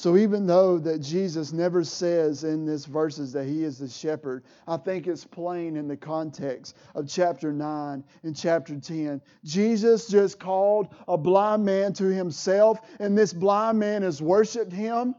So 0.04 0.18
even 0.18 0.46
though 0.46 0.80
that 0.80 1.00
Jesus 1.00 1.54
never 1.54 1.82
says 1.86 2.44
in 2.44 2.66
this 2.66 2.84
verses 2.84 3.32
that 3.32 3.46
he 3.46 3.64
is 3.64 3.78
the 3.78 3.88
shepherd, 3.88 4.44
I 4.68 4.76
think 4.76 5.08
it's 5.08 5.24
plain 5.24 5.78
in 5.78 5.88
the 5.88 5.96
context 5.96 6.76
of 6.94 7.08
chapter 7.08 7.54
9 7.54 8.04
and 8.24 8.36
chapter 8.36 8.78
10. 8.78 9.22
Jesus 9.46 10.10
just 10.10 10.42
called 10.42 10.94
a 11.08 11.18
blind 11.18 11.64
man 11.64 11.94
to 11.94 12.04
himself, 12.04 12.80
and 13.00 13.18
this 13.18 13.32
blind 13.32 13.80
man 13.80 14.02
has 14.02 14.22
worshiped 14.22 14.74
him. 14.74 15.16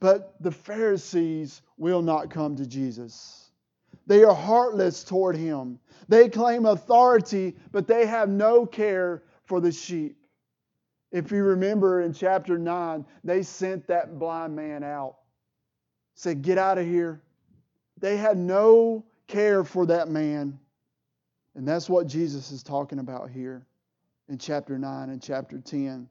But 0.00 0.34
the 0.40 0.50
Pharisees 0.50 1.62
will 1.76 2.02
not 2.02 2.30
come 2.30 2.56
to 2.56 2.66
Jesus. 2.66 3.52
They 4.08 4.24
are 4.24 4.34
heartless 4.34 5.04
toward 5.04 5.36
him. 5.36 5.78
They 6.08 6.28
claim 6.28 6.66
authority, 6.66 7.54
but 7.70 7.86
they 7.86 8.06
have 8.06 8.28
no 8.28 8.66
care 8.66 9.22
for 9.44 9.60
the 9.60 9.70
sheep. 9.70 10.17
If 11.10 11.30
you 11.30 11.42
remember 11.42 12.02
in 12.02 12.12
chapter 12.12 12.58
9, 12.58 13.04
they 13.24 13.42
sent 13.42 13.86
that 13.86 14.18
blind 14.18 14.54
man 14.54 14.82
out. 14.82 15.16
Said, 16.14 16.42
Get 16.42 16.58
out 16.58 16.78
of 16.78 16.86
here. 16.86 17.22
They 17.98 18.16
had 18.16 18.36
no 18.36 19.04
care 19.26 19.64
for 19.64 19.86
that 19.86 20.08
man. 20.08 20.58
And 21.54 21.66
that's 21.66 21.88
what 21.88 22.06
Jesus 22.06 22.52
is 22.52 22.62
talking 22.62 22.98
about 22.98 23.30
here 23.30 23.66
in 24.28 24.38
chapter 24.38 24.78
9 24.78 25.10
and 25.10 25.22
chapter 25.22 25.58
10. 25.58 26.08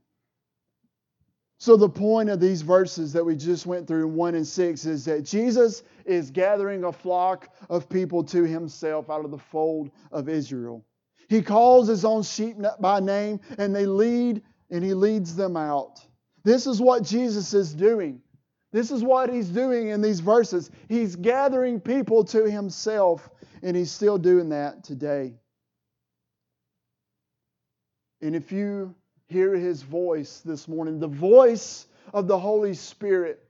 So, 1.59 1.75
the 1.75 1.89
point 1.89 2.29
of 2.29 2.39
these 2.39 2.61
verses 2.61 3.13
that 3.13 3.25
we 3.25 3.35
just 3.35 3.65
went 3.65 3.87
through 3.87 4.07
in 4.07 4.15
1 4.15 4.35
and 4.35 4.45
6 4.45 4.85
is 4.85 5.05
that 5.05 5.23
Jesus 5.23 5.83
is 6.05 6.29
gathering 6.29 6.83
a 6.83 6.91
flock 6.91 7.49
of 7.69 7.89
people 7.89 8.23
to 8.25 8.43
himself 8.43 9.09
out 9.09 9.25
of 9.25 9.31
the 9.31 9.39
fold 9.39 9.89
of 10.11 10.29
Israel. 10.29 10.85
He 11.29 11.41
calls 11.41 11.87
his 11.87 12.05
own 12.05 12.21
sheep 12.21 12.57
by 12.79 12.99
name, 12.99 13.39
and 13.57 13.75
they 13.75 13.87
lead 13.87 14.43
and 14.69 14.83
he 14.83 14.93
leads 14.93 15.35
them 15.35 15.55
out. 15.57 15.99
This 16.43 16.67
is 16.67 16.81
what 16.81 17.03
Jesus 17.03 17.53
is 17.53 17.73
doing. 17.73 18.21
This 18.71 18.91
is 18.91 19.03
what 19.03 19.29
he's 19.29 19.49
doing 19.49 19.89
in 19.89 20.01
these 20.01 20.19
verses. 20.19 20.69
He's 20.89 21.15
gathering 21.15 21.79
people 21.79 22.23
to 22.25 22.49
himself, 22.49 23.29
and 23.63 23.75
he's 23.75 23.91
still 23.91 24.17
doing 24.17 24.49
that 24.49 24.83
today. 24.83 25.33
And 28.21 28.35
if 28.35 28.51
you 28.51 28.93
hear 29.27 29.53
his 29.55 29.81
voice 29.81 30.41
this 30.43 30.67
morning, 30.67 30.99
the 30.99 31.07
voice 31.07 31.87
of 32.13 32.27
the 32.27 32.37
Holy 32.37 32.73
Spirit, 32.73 33.43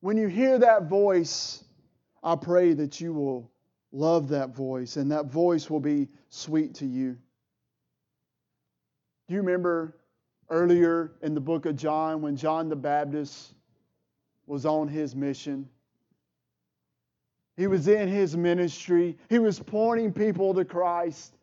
when 0.00 0.16
you 0.16 0.28
hear 0.28 0.58
that 0.58 0.84
voice, 0.84 1.64
I 2.22 2.36
pray 2.36 2.72
that 2.74 3.00
you 3.00 3.12
will 3.12 3.50
love 3.90 4.28
that 4.28 4.54
voice, 4.54 4.96
and 4.96 5.10
that 5.12 5.26
voice 5.26 5.68
will 5.70 5.80
be 5.80 6.08
sweet 6.28 6.74
to 6.74 6.86
you. 6.86 7.16
Do 9.28 9.34
you 9.34 9.40
remember 9.42 9.94
earlier 10.48 11.12
in 11.20 11.34
the 11.34 11.40
book 11.40 11.66
of 11.66 11.76
John 11.76 12.22
when 12.22 12.34
John 12.34 12.70
the 12.70 12.76
Baptist 12.76 13.52
was 14.46 14.64
on 14.64 14.88
his 14.88 15.14
mission? 15.14 15.68
He 17.58 17.66
was 17.66 17.88
in 17.88 18.08
his 18.08 18.36
ministry, 18.36 19.18
he 19.28 19.38
was 19.38 19.58
pointing 19.58 20.12
people 20.12 20.54
to 20.54 20.64
Christ. 20.64 21.34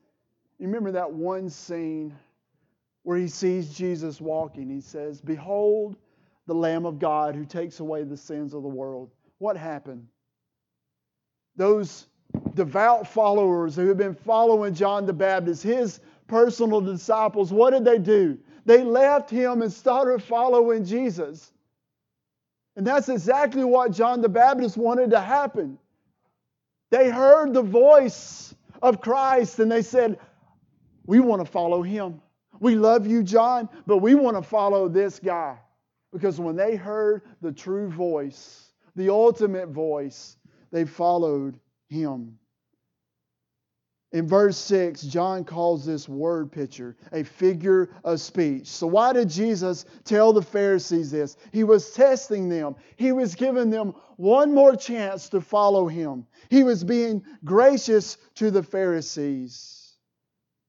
You 0.58 0.66
remember 0.66 0.92
that 0.94 1.12
one 1.12 1.50
scene 1.50 2.16
where 3.04 3.18
he 3.18 3.28
sees 3.28 3.74
Jesus 3.74 4.20
walking? 4.20 4.70
He 4.70 4.82
says, 4.82 5.22
Behold 5.22 5.96
the 6.48 6.56
Lamb 6.56 6.86
of 6.86 6.98
God 6.98 7.36
who 7.36 7.46
takes 7.46 7.82
away 7.82 8.04
the 8.04 8.18
sins 8.18 8.54
of 8.54 8.64
the 8.64 8.70
world. 8.70 9.12
What 9.38 9.58
happened? 9.58 10.08
Those 11.56 12.08
devout 12.56 13.08
followers 13.08 13.76
who 13.76 13.88
had 13.88 13.98
been 13.98 14.16
following 14.16 14.74
John 14.74 15.06
the 15.06 15.14
Baptist, 15.14 15.62
his 15.62 16.00
personal 16.28 16.82
disciples, 16.82 17.52
what 17.52 17.72
did 17.72 17.86
they 17.86 18.00
do? 18.00 18.38
They 18.66 18.84
left 18.84 19.30
him 19.30 19.62
and 19.62 19.72
started 19.72 20.24
following 20.24 20.84
Jesus. 20.84 21.52
And 22.76 22.86
that's 22.86 23.10
exactly 23.10 23.64
what 23.64 23.92
John 23.92 24.22
the 24.22 24.30
Baptist 24.30 24.76
wanted 24.76 25.12
to 25.12 25.22
happen. 25.22 25.78
They 26.92 27.10
heard 27.10 27.54
the 27.54 27.62
voice 27.62 28.54
of 28.82 29.02
Christ 29.02 29.60
and 29.60 29.72
they 29.72 29.82
said, 29.82 30.20
We 31.06 31.20
want 31.20 31.46
to 31.46 31.52
follow 31.52 31.82
him. 31.82 32.22
We 32.60 32.76
love 32.76 33.06
you, 33.06 33.24
John, 33.24 33.70
but 33.86 33.98
we 33.98 34.16
want 34.16 34.38
to 34.38 34.42
follow 34.42 34.88
this 34.88 35.20
guy. 35.20 35.58
Because 36.14 36.40
when 36.40 36.56
they 36.56 36.76
heard 36.76 37.24
the 37.42 37.52
true 37.52 37.90
voice, 37.90 38.72
the 38.96 39.10
ultimate 39.10 39.70
voice, 39.70 40.38
they 40.72 40.86
followed 40.86 41.60
him. 41.90 42.38
In 44.16 44.30
verse 44.30 44.56
6, 44.56 45.02
John 45.02 45.44
calls 45.44 45.86
this 45.86 46.08
word 46.08 46.50
picture 46.50 46.96
a 47.12 47.22
figure 47.22 47.90
of 48.06 48.22
speech. 48.22 48.68
So, 48.68 48.88
why 48.88 49.12
did 49.12 49.30
Jesus 49.30 49.84
tell 50.06 50.32
the 50.32 50.42
Pharisees 50.42 51.12
this? 51.12 51.36
He 51.52 51.66
was 51.66 51.92
testing 51.92 52.48
them, 52.48 52.78
he 52.96 53.12
was 53.12 53.36
giving 53.36 53.70
them 53.70 53.94
one 54.16 54.54
more 54.54 54.74
chance 54.74 55.28
to 55.30 55.42
follow 55.42 55.90
him. 55.90 56.26
He 56.50 56.64
was 56.64 56.82
being 56.82 57.26
gracious 57.44 58.16
to 58.36 58.52
the 58.52 58.64
Pharisees. 58.64 59.98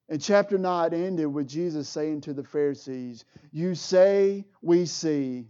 And 0.08 0.20
chapter 0.20 0.58
9 0.58 0.92
ended 0.92 1.28
with 1.28 1.46
Jesus 1.46 1.88
saying 1.88 2.22
to 2.22 2.32
the 2.32 2.42
Pharisees, 2.42 3.24
You 3.52 3.76
say 3.76 4.44
we 4.60 4.86
see. 4.86 5.46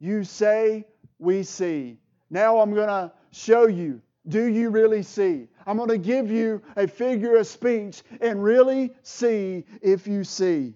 You 0.00 0.24
say 0.24 0.86
we 1.18 1.42
see. 1.42 1.98
Now 2.30 2.60
I'm 2.60 2.72
going 2.72 2.88
to 2.88 3.12
show 3.32 3.66
you. 3.66 4.00
Do 4.28 4.46
you 4.46 4.70
really 4.70 5.02
see? 5.02 5.48
I'm 5.66 5.76
going 5.76 5.88
to 5.88 5.98
give 5.98 6.30
you 6.30 6.62
a 6.76 6.86
figure 6.86 7.36
of 7.36 7.46
speech 7.46 8.02
and 8.20 8.42
really 8.42 8.92
see 9.02 9.64
if 9.80 10.06
you 10.06 10.24
see. 10.24 10.74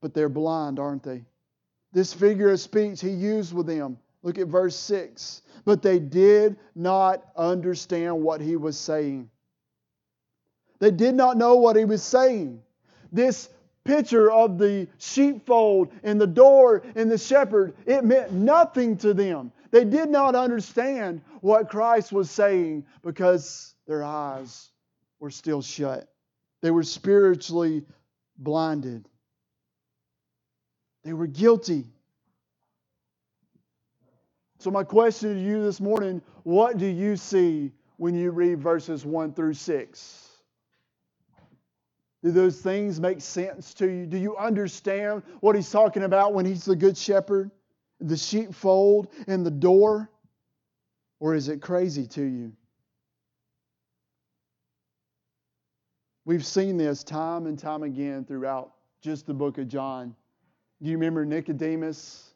But 0.00 0.14
they're 0.14 0.28
blind, 0.28 0.78
aren't 0.78 1.02
they? 1.02 1.24
This 1.92 2.12
figure 2.12 2.50
of 2.50 2.60
speech 2.60 3.00
he 3.00 3.10
used 3.10 3.52
with 3.52 3.66
them. 3.66 3.98
Look 4.22 4.38
at 4.38 4.48
verse 4.48 4.76
6. 4.76 5.42
But 5.64 5.82
they 5.82 5.98
did 5.98 6.56
not 6.74 7.24
understand 7.36 8.22
what 8.22 8.40
he 8.40 8.56
was 8.56 8.78
saying. 8.78 9.30
They 10.80 10.90
did 10.90 11.14
not 11.14 11.36
know 11.36 11.56
what 11.56 11.76
he 11.76 11.84
was 11.84 12.02
saying. 12.02 12.62
This 13.12 13.48
picture 13.84 14.30
of 14.30 14.58
the 14.58 14.86
sheepfold 14.98 15.90
and 16.02 16.20
the 16.20 16.26
door 16.26 16.82
and 16.94 17.10
the 17.10 17.18
shepherd, 17.18 17.74
it 17.86 18.04
meant 18.04 18.32
nothing 18.32 18.96
to 18.98 19.14
them. 19.14 19.50
They 19.70 19.84
did 19.84 20.08
not 20.08 20.34
understand 20.34 21.20
what 21.40 21.68
Christ 21.68 22.12
was 22.12 22.30
saying 22.30 22.86
because 23.02 23.74
their 23.86 24.04
eyes 24.04 24.70
were 25.20 25.30
still 25.30 25.62
shut. 25.62 26.08
They 26.62 26.70
were 26.70 26.82
spiritually 26.82 27.84
blinded. 28.36 29.08
They 31.04 31.12
were 31.12 31.26
guilty. 31.26 31.84
So, 34.58 34.70
my 34.70 34.82
question 34.82 35.34
to 35.34 35.40
you 35.40 35.62
this 35.62 35.80
morning 35.80 36.20
what 36.42 36.78
do 36.78 36.86
you 36.86 37.16
see 37.16 37.72
when 37.96 38.14
you 38.14 38.30
read 38.30 38.60
verses 38.60 39.04
1 39.04 39.34
through 39.34 39.54
6? 39.54 40.24
Do 42.24 42.32
those 42.32 42.60
things 42.60 43.00
make 43.00 43.20
sense 43.20 43.74
to 43.74 43.86
you? 43.86 44.06
Do 44.06 44.18
you 44.18 44.36
understand 44.36 45.22
what 45.40 45.54
he's 45.54 45.70
talking 45.70 46.02
about 46.02 46.34
when 46.34 46.44
he's 46.44 46.64
the 46.64 46.74
good 46.74 46.96
shepherd? 46.96 47.52
the 48.00 48.16
sheepfold 48.16 49.08
and 49.26 49.44
the 49.44 49.50
door? 49.50 50.10
Or 51.20 51.34
is 51.34 51.48
it 51.48 51.60
crazy 51.60 52.06
to 52.08 52.22
you? 52.22 52.52
We've 56.24 56.44
seen 56.44 56.76
this 56.76 57.02
time 57.02 57.46
and 57.46 57.58
time 57.58 57.82
again 57.82 58.24
throughout 58.24 58.72
just 59.00 59.26
the 59.26 59.34
book 59.34 59.58
of 59.58 59.66
John. 59.68 60.14
Do 60.82 60.90
you 60.90 60.96
remember 60.96 61.24
Nicodemus? 61.24 62.30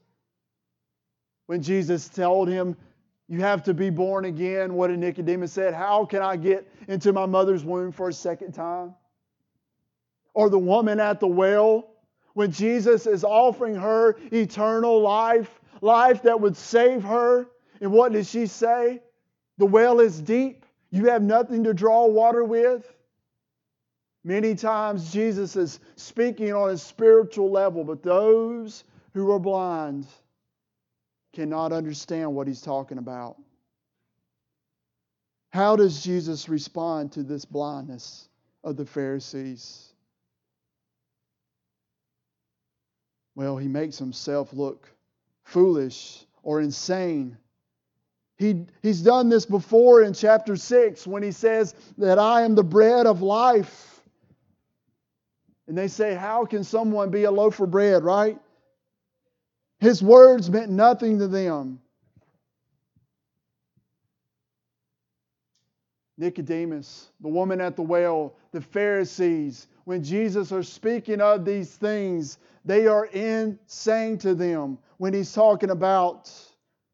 When 1.47 1.63
Jesus 1.63 2.09
told 2.09 2.49
him, 2.49 2.77
You 3.29 3.41
have 3.41 3.63
to 3.65 3.75
be 3.75 3.91
born 3.91 4.25
again, 4.25 4.75
what 4.75 4.89
did 4.89 4.99
Nicodemus 4.99 5.53
said? 5.53 5.75
How 5.75 6.05
can 6.05 6.23
I 6.23 6.37
get 6.37 6.67
into 6.89 7.13
my 7.13 7.27
mother's 7.27 7.65
womb 7.65 7.93
for 7.93 8.09
a 8.09 8.13
second 8.13 8.53
time? 8.53 8.95
Or 10.35 10.49
the 10.49 10.59
woman 10.59 10.99
at 10.99 11.21
the 11.21 11.27
well 11.27 11.93
when 12.35 12.51
Jesus 12.51 13.07
is 13.07 13.25
offering 13.25 13.75
her 13.75 14.17
eternal 14.33 15.01
life, 15.01 15.61
life 15.81 16.23
that 16.23 16.41
would 16.41 16.57
save 16.57 17.03
her. 17.03 17.47
And 17.83 17.91
what 17.91 18.13
does 18.13 18.31
she 18.31 18.47
say? 18.47 19.03
The 19.59 19.67
well 19.67 19.99
is 19.99 20.21
deep. 20.21 20.65
You 20.91 21.07
have 21.07 21.21
nothing 21.21 21.65
to 21.65 21.75
draw 21.75 22.07
water 22.07 22.45
with. 22.45 22.91
Many 24.23 24.55
times 24.55 25.13
Jesus 25.13 25.57
is 25.57 25.81
speaking 25.97 26.53
on 26.53 26.71
a 26.71 26.79
spiritual 26.79 27.51
level, 27.51 27.83
but 27.83 28.05
those 28.05 28.85
who 29.15 29.33
are 29.33 29.41
blind 29.41 30.07
cannot 31.33 31.73
understand 31.73 32.33
what 32.33 32.47
he's 32.47 32.63
talking 32.63 32.99
about. 32.99 33.37
How 35.51 35.75
does 35.75 36.05
Jesus 36.05 36.49
respond 36.49 37.11
to 37.13 37.25
this 37.25 37.45
blindness 37.45 38.29
of 38.63 38.77
the 38.77 38.87
Pharisees? 38.87 39.93
Well, 43.35 43.57
he 43.57 43.67
makes 43.67 43.99
himself 43.99 44.53
look 44.53 44.89
foolish 45.43 46.25
or 46.45 46.61
insane. 46.61 47.37
He, 48.43 48.67
he's 48.83 49.01
done 49.01 49.29
this 49.29 49.47
before 49.47 50.03
in 50.03 50.13
chapter 50.13 50.57
6 50.57 51.07
when 51.07 51.23
he 51.23 51.31
says 51.31 51.77
that 51.99 52.19
I 52.19 52.43
am 52.43 52.57
the 52.57 52.65
bread 52.65 53.07
of 53.07 53.23
life. 53.23 54.03
And 55.69 55.79
they 55.79 55.87
say, 55.87 56.15
How 56.15 56.45
can 56.45 56.65
someone 56.65 57.11
be 57.11 57.23
a 57.23 57.31
loaf 57.31 57.61
of 57.61 57.71
bread, 57.71 58.03
right? 58.03 58.37
His 59.79 60.03
words 60.03 60.51
meant 60.51 60.73
nothing 60.73 61.21
to 61.21 61.29
them. 61.29 61.81
Nicodemus, 66.19 67.11
the 67.21 67.29
woman 67.29 67.61
at 67.61 67.77
the 67.77 67.83
well, 67.83 68.35
the 68.51 68.61
Pharisees, 68.61 69.69
when 69.85 70.03
Jesus 70.03 70.51
are 70.51 70.63
speaking 70.65 71.21
of 71.21 71.45
these 71.45 71.77
things, 71.77 72.39
they 72.65 72.89
are 72.89 73.07
insane 73.07 74.19
to 74.19 74.35
them 74.35 74.79
when 74.99 75.13
he's 75.13 75.33
talking 75.33 75.71
about 75.71 76.31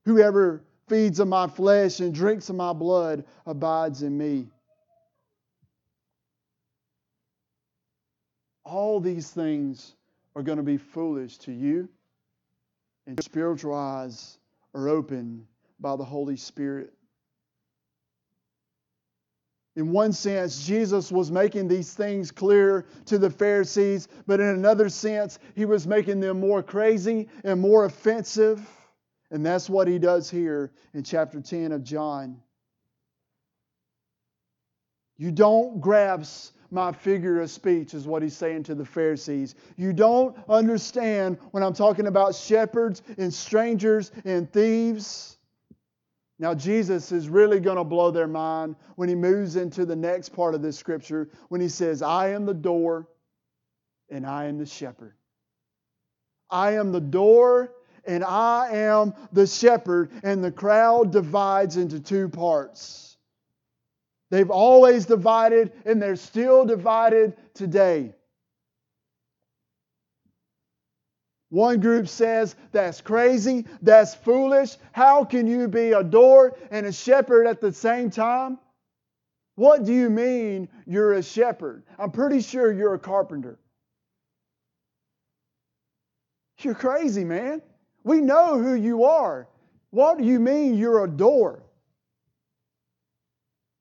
whoever 0.04 0.62
feeds 0.88 1.20
of 1.20 1.28
my 1.28 1.46
flesh 1.46 2.00
and 2.00 2.14
drinks 2.14 2.48
of 2.48 2.56
my 2.56 2.72
blood 2.72 3.24
abides 3.46 4.02
in 4.02 4.16
me. 4.16 4.46
All 8.64 9.00
these 9.00 9.30
things 9.30 9.94
are 10.36 10.42
going 10.42 10.58
to 10.58 10.64
be 10.64 10.76
foolish 10.76 11.38
to 11.38 11.52
you, 11.52 11.88
and 13.06 13.16
your 13.16 13.22
spiritual 13.22 13.74
eyes 13.74 14.38
are 14.74 14.88
open 14.88 15.46
by 15.80 15.96
the 15.96 16.04
Holy 16.04 16.36
Spirit. 16.36 16.92
In 19.76 19.92
one 19.92 20.12
sense, 20.12 20.66
Jesus 20.66 21.12
was 21.12 21.30
making 21.30 21.68
these 21.68 21.94
things 21.94 22.32
clear 22.32 22.84
to 23.06 23.16
the 23.16 23.30
Pharisees, 23.30 24.08
but 24.26 24.40
in 24.40 24.48
another 24.48 24.88
sense, 24.88 25.38
he 25.54 25.64
was 25.64 25.86
making 25.86 26.18
them 26.18 26.40
more 26.40 26.64
crazy 26.64 27.28
and 27.44 27.60
more 27.60 27.84
offensive. 27.84 28.60
And 29.30 29.44
that's 29.44 29.68
what 29.68 29.88
he 29.88 29.98
does 29.98 30.30
here 30.30 30.72
in 30.94 31.02
chapter 31.02 31.40
10 31.40 31.72
of 31.72 31.82
John. 31.82 32.40
You 35.18 35.30
don't 35.30 35.80
grasp 35.80 36.54
my 36.70 36.92
figure 36.92 37.40
of 37.40 37.50
speech, 37.50 37.94
is 37.94 38.06
what 38.06 38.22
he's 38.22 38.36
saying 38.36 38.62
to 38.64 38.74
the 38.74 38.84
Pharisees. 38.84 39.54
You 39.76 39.92
don't 39.92 40.36
understand 40.48 41.38
when 41.50 41.62
I'm 41.62 41.72
talking 41.72 42.06
about 42.06 42.34
shepherds 42.34 43.02
and 43.16 43.32
strangers 43.32 44.12
and 44.24 44.50
thieves. 44.52 45.38
Now, 46.38 46.54
Jesus 46.54 47.10
is 47.10 47.28
really 47.28 47.58
going 47.58 47.78
to 47.78 47.84
blow 47.84 48.10
their 48.10 48.28
mind 48.28 48.76
when 48.94 49.08
he 49.08 49.14
moves 49.14 49.56
into 49.56 49.84
the 49.84 49.96
next 49.96 50.28
part 50.28 50.54
of 50.54 50.62
this 50.62 50.78
scripture 50.78 51.30
when 51.48 51.60
he 51.60 51.68
says, 51.68 52.00
I 52.00 52.28
am 52.28 52.46
the 52.46 52.54
door 52.54 53.08
and 54.08 54.24
I 54.24 54.44
am 54.44 54.58
the 54.58 54.66
shepherd. 54.66 55.14
I 56.48 56.74
am 56.74 56.92
the 56.92 57.00
door 57.00 57.72
and 58.06 58.24
I 58.24 58.70
am 58.70 59.14
the 59.32 59.46
shepherd, 59.46 60.10
and 60.22 60.42
the 60.42 60.52
crowd 60.52 61.12
divides 61.12 61.76
into 61.76 62.00
two 62.00 62.28
parts. 62.28 63.16
They've 64.30 64.50
always 64.50 65.06
divided, 65.06 65.72
and 65.84 66.00
they're 66.00 66.16
still 66.16 66.64
divided 66.64 67.36
today. 67.54 68.14
One 71.50 71.80
group 71.80 72.08
says 72.08 72.56
that's 72.72 73.00
crazy, 73.00 73.64
that's 73.80 74.14
foolish. 74.14 74.76
How 74.92 75.24
can 75.24 75.46
you 75.46 75.66
be 75.66 75.92
a 75.92 76.04
door 76.04 76.56
and 76.70 76.86
a 76.86 76.92
shepherd 76.92 77.46
at 77.46 77.60
the 77.60 77.72
same 77.72 78.10
time? 78.10 78.58
What 79.54 79.84
do 79.84 79.92
you 79.92 80.10
mean 80.10 80.68
you're 80.86 81.14
a 81.14 81.22
shepherd? 81.22 81.84
I'm 81.98 82.10
pretty 82.10 82.42
sure 82.42 82.70
you're 82.70 82.94
a 82.94 82.98
carpenter. 82.98 83.58
You're 86.60 86.74
crazy, 86.74 87.24
man. 87.24 87.62
We 88.08 88.22
know 88.22 88.58
who 88.58 88.72
you 88.72 89.04
are. 89.04 89.46
What 89.90 90.16
do 90.16 90.24
you 90.24 90.40
mean 90.40 90.78
you're 90.78 91.04
a 91.04 91.10
door? 91.10 91.62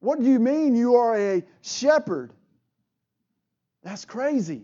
What 0.02 0.20
do 0.20 0.26
you 0.26 0.38
mean 0.38 0.76
you 0.76 0.96
are 0.96 1.18
a 1.18 1.46
shepherd? 1.62 2.34
That's 3.84 4.04
crazy. 4.04 4.64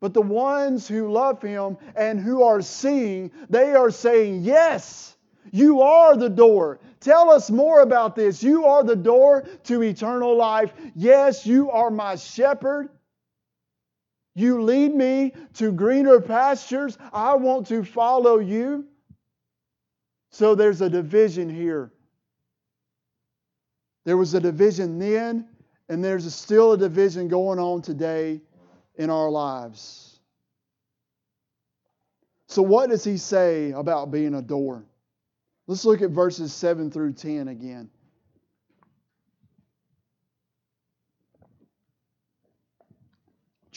But 0.00 0.14
the 0.14 0.22
ones 0.22 0.88
who 0.88 1.12
love 1.12 1.42
him 1.42 1.76
and 1.94 2.18
who 2.18 2.42
are 2.42 2.62
seeing, 2.62 3.30
they 3.50 3.74
are 3.74 3.90
saying, 3.90 4.40
Yes, 4.42 5.18
you 5.52 5.82
are 5.82 6.16
the 6.16 6.30
door. 6.30 6.78
Tell 7.00 7.28
us 7.28 7.50
more 7.50 7.82
about 7.82 8.16
this. 8.16 8.42
You 8.42 8.64
are 8.64 8.82
the 8.82 8.96
door 8.96 9.42
to 9.64 9.82
eternal 9.82 10.34
life. 10.34 10.72
Yes, 10.94 11.44
you 11.44 11.70
are 11.70 11.90
my 11.90 12.16
shepherd. 12.16 12.88
You 14.34 14.62
lead 14.62 14.94
me 14.94 15.32
to 15.54 15.72
greener 15.72 16.20
pastures. 16.20 16.96
I 17.12 17.34
want 17.34 17.66
to 17.68 17.84
follow 17.84 18.38
you. 18.38 18.86
So 20.30 20.54
there's 20.54 20.80
a 20.80 20.88
division 20.88 21.48
here. 21.48 21.92
There 24.04 24.16
was 24.16 24.32
a 24.34 24.40
division 24.40 24.98
then, 24.98 25.48
and 25.88 26.02
there's 26.02 26.32
still 26.34 26.72
a 26.72 26.78
division 26.78 27.28
going 27.28 27.58
on 27.58 27.82
today 27.82 28.40
in 28.96 29.10
our 29.10 29.30
lives. 29.30 30.20
So, 32.46 32.62
what 32.62 32.90
does 32.90 33.04
he 33.04 33.16
say 33.16 33.72
about 33.72 34.10
being 34.10 34.34
a 34.34 34.42
door? 34.42 34.84
Let's 35.66 35.84
look 35.84 36.02
at 36.02 36.10
verses 36.10 36.52
7 36.52 36.90
through 36.90 37.12
10 37.12 37.48
again. 37.48 37.90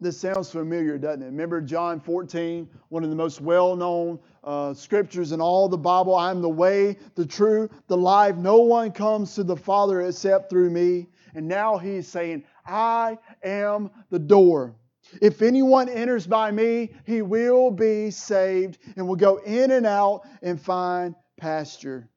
This 0.00 0.18
sounds 0.18 0.50
familiar, 0.50 0.96
doesn't 0.96 1.22
it? 1.22 1.26
Remember 1.26 1.60
John 1.60 2.00
14, 2.00 2.66
one 2.88 3.04
of 3.04 3.10
the 3.10 3.16
most 3.16 3.42
well 3.42 3.76
known 3.76 4.18
uh, 4.42 4.72
scriptures 4.72 5.32
in 5.32 5.42
all 5.42 5.68
the 5.68 5.76
Bible 5.76 6.14
I 6.14 6.30
am 6.30 6.40
the 6.40 6.48
way, 6.48 6.96
the 7.16 7.26
truth, 7.26 7.70
the 7.86 7.98
life. 7.98 8.36
No 8.36 8.60
one 8.60 8.92
comes 8.92 9.34
to 9.34 9.44
the 9.44 9.56
Father 9.56 10.00
except 10.00 10.48
through 10.48 10.70
me. 10.70 11.08
And 11.34 11.46
now 11.46 11.76
he's 11.76 12.08
saying, 12.08 12.44
I 12.66 13.18
am 13.44 13.90
the 14.08 14.18
door. 14.18 14.74
If 15.20 15.42
anyone 15.42 15.88
enters 15.90 16.26
by 16.26 16.50
me, 16.50 16.92
he 17.04 17.20
will 17.20 17.70
be 17.70 18.10
saved 18.10 18.78
and 18.96 19.06
will 19.06 19.16
go 19.16 19.36
in 19.36 19.70
and 19.70 19.84
out 19.84 20.22
and 20.40 20.60
find 20.60 21.14
pasture. 21.36 22.08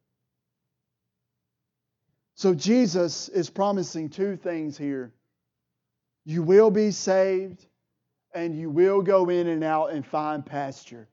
So 2.35 2.53
Jesus 2.53 3.27
is 3.27 3.49
promising 3.49 4.09
two 4.09 4.37
things 4.37 4.77
here. 4.77 5.13
You 6.25 6.43
will 6.43 6.71
be 6.71 6.91
saved 6.91 7.65
and 8.33 8.57
you 8.57 8.69
will 8.69 9.01
go 9.01 9.29
in 9.29 9.47
and 9.47 9.63
out 9.63 9.91
and 9.91 10.05
find 10.05 10.45
pasture. 10.45 11.07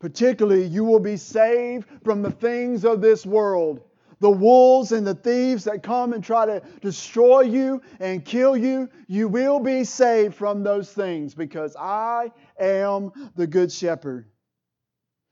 Particularly, 0.00 0.66
you 0.66 0.84
will 0.84 1.00
be 1.00 1.16
saved 1.16 1.88
from 2.02 2.22
the 2.22 2.30
things 2.30 2.84
of 2.84 3.00
this 3.00 3.24
world 3.24 3.82
the 4.24 4.30
wolves 4.30 4.92
and 4.92 5.06
the 5.06 5.14
thieves 5.14 5.64
that 5.64 5.82
come 5.82 6.14
and 6.14 6.24
try 6.24 6.46
to 6.46 6.62
destroy 6.80 7.42
you 7.42 7.82
and 8.00 8.24
kill 8.24 8.56
you, 8.56 8.88
you 9.06 9.28
will 9.28 9.60
be 9.60 9.84
saved 9.84 10.34
from 10.34 10.62
those 10.62 10.90
things 10.90 11.34
because 11.34 11.76
I 11.78 12.32
am 12.58 13.12
the 13.36 13.46
good 13.46 13.70
shepherd. 13.70 14.26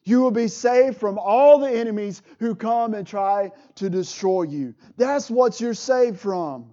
You 0.04 0.20
will 0.20 0.32
be 0.32 0.48
saved 0.48 0.98
from 0.98 1.18
all 1.18 1.58
the 1.58 1.70
enemies 1.70 2.20
who 2.38 2.54
come 2.54 2.92
and 2.92 3.06
try 3.06 3.52
to 3.76 3.88
destroy 3.88 4.42
you. 4.42 4.74
That's 4.98 5.30
what 5.30 5.58
you're 5.58 5.72
saved 5.72 6.20
from. 6.20 6.70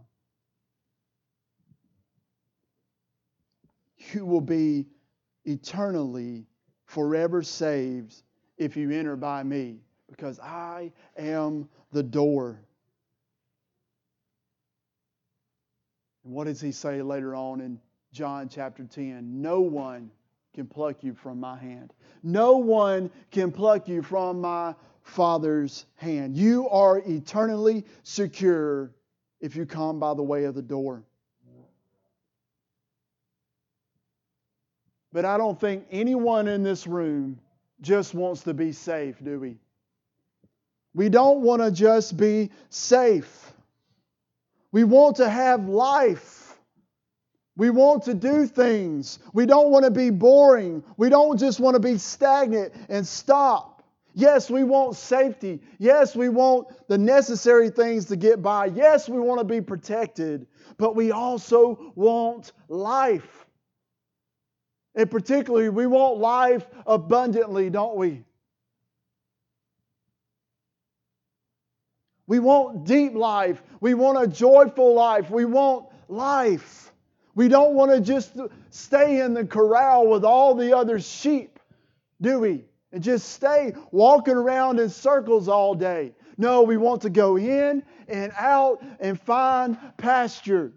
You 4.14 4.26
will 4.26 4.42
be 4.42 4.86
eternally, 5.46 6.46
forever 6.86 7.42
saved 7.42 8.24
if 8.58 8.76
you 8.76 8.92
enter 8.92 9.16
by 9.16 9.44
me, 9.44 9.80
because 10.10 10.40
I 10.40 10.92
am 11.18 11.70
the 11.92 12.04
door. 12.04 12.62
And 16.24 16.34
what 16.34 16.46
does 16.46 16.62
he 16.62 16.72
say 16.72 17.02
later 17.02 17.36
on 17.36 17.62
in 17.62 17.80
John 18.12 18.50
chapter 18.50 18.84
10? 18.84 19.42
No 19.42 19.62
one 19.62 20.12
can 20.54 20.68
pluck 20.68 21.04
you 21.04 21.14
from 21.14 21.40
my 21.40 21.58
hand. 21.58 21.94
No 22.22 22.58
one 22.58 23.10
can 23.32 23.52
pluck 23.52 23.88
you 23.88 24.02
from 24.02 24.42
my 24.42 24.76
Father's 25.04 25.86
hand. 25.96 26.36
You 26.36 26.68
are 26.70 27.00
eternally 27.06 27.86
secure 28.04 28.92
if 29.40 29.56
you 29.56 29.66
come 29.66 30.00
by 30.00 30.14
the 30.14 30.24
way 30.24 30.44
of 30.44 30.56
the 30.56 30.62
door. 30.62 31.04
But 35.12 35.26
I 35.26 35.38
don't 35.38 35.60
think 35.60 35.86
anyone 35.92 36.48
in 36.48 36.64
this 36.64 36.86
room 36.86 37.40
just 37.82 38.14
wants 38.14 38.44
to 38.44 38.54
be 38.54 38.72
safe, 38.72 39.16
do 39.24 39.40
we? 39.40 39.58
We 40.94 41.10
don't 41.10 41.42
want 41.42 41.62
to 41.62 41.72
just 41.72 42.18
be 42.18 42.52
safe. 42.70 43.54
We 44.72 44.84
want 44.84 45.18
to 45.18 45.30
have 45.30 45.68
life. 45.68 46.58
We 47.58 47.70
want 47.70 48.04
to 48.04 48.14
do 48.14 48.46
things. 48.46 49.20
We 49.34 49.46
don't 49.46 49.72
want 49.72 49.86
to 49.86 49.92
be 49.92 50.12
boring. 50.12 50.84
We 50.98 51.10
don't 51.10 51.38
just 51.38 51.60
want 51.60 51.76
to 51.76 51.80
be 51.80 51.98
stagnant 51.98 52.74
and 52.88 53.06
stop. 53.06 53.84
Yes, 54.14 54.50
we 54.50 54.64
want 54.64 54.96
safety. 54.96 55.62
Yes, 55.78 56.16
we 56.16 56.30
want 56.30 56.68
the 56.88 56.98
necessary 56.98 57.70
things 57.70 58.06
to 58.06 58.16
get 58.16 58.42
by. 58.42 58.66
Yes, 58.68 59.08
we 59.08 59.20
want 59.20 59.40
to 59.40 59.46
be 59.46 59.62
protected. 59.62 60.48
But 60.78 60.96
we 60.96 61.12
also 61.12 61.94
want 61.96 62.54
life. 62.68 63.39
And 64.96 65.10
particularly, 65.10 65.70
we 65.70 65.88
want 65.88 66.18
life 66.18 66.66
abundantly, 66.86 67.70
don't 67.70 67.96
we? 67.96 68.24
We 72.28 72.40
want 72.40 72.86
deep 72.86 73.14
life. 73.16 73.62
We 73.82 73.96
want 73.96 74.22
a 74.22 74.28
joyful 74.28 74.94
life. 74.94 75.30
We 75.32 75.46
want 75.46 75.88
life. 76.08 76.92
We 77.34 77.48
don't 77.48 77.74
want 77.74 77.92
to 77.92 78.02
just 78.02 78.38
stay 78.70 79.22
in 79.22 79.34
the 79.34 79.46
corral 79.46 80.08
with 80.08 80.24
all 80.24 80.54
the 80.56 80.76
other 80.78 81.00
sheep, 81.00 81.60
do 82.22 82.40
we? 82.40 82.66
And 82.92 83.02
just 83.02 83.30
stay 83.30 83.74
walking 83.92 84.36
around 84.36 84.80
in 84.80 84.90
circles 84.90 85.48
all 85.48 85.74
day. 85.74 86.14
No, 86.38 86.64
we 86.64 86.78
want 86.78 87.02
to 87.04 87.10
go 87.10 87.38
in 87.38 87.84
and 88.08 88.32
out 88.38 88.84
and 89.00 89.20
find 89.20 89.78
pasture. 89.98 90.74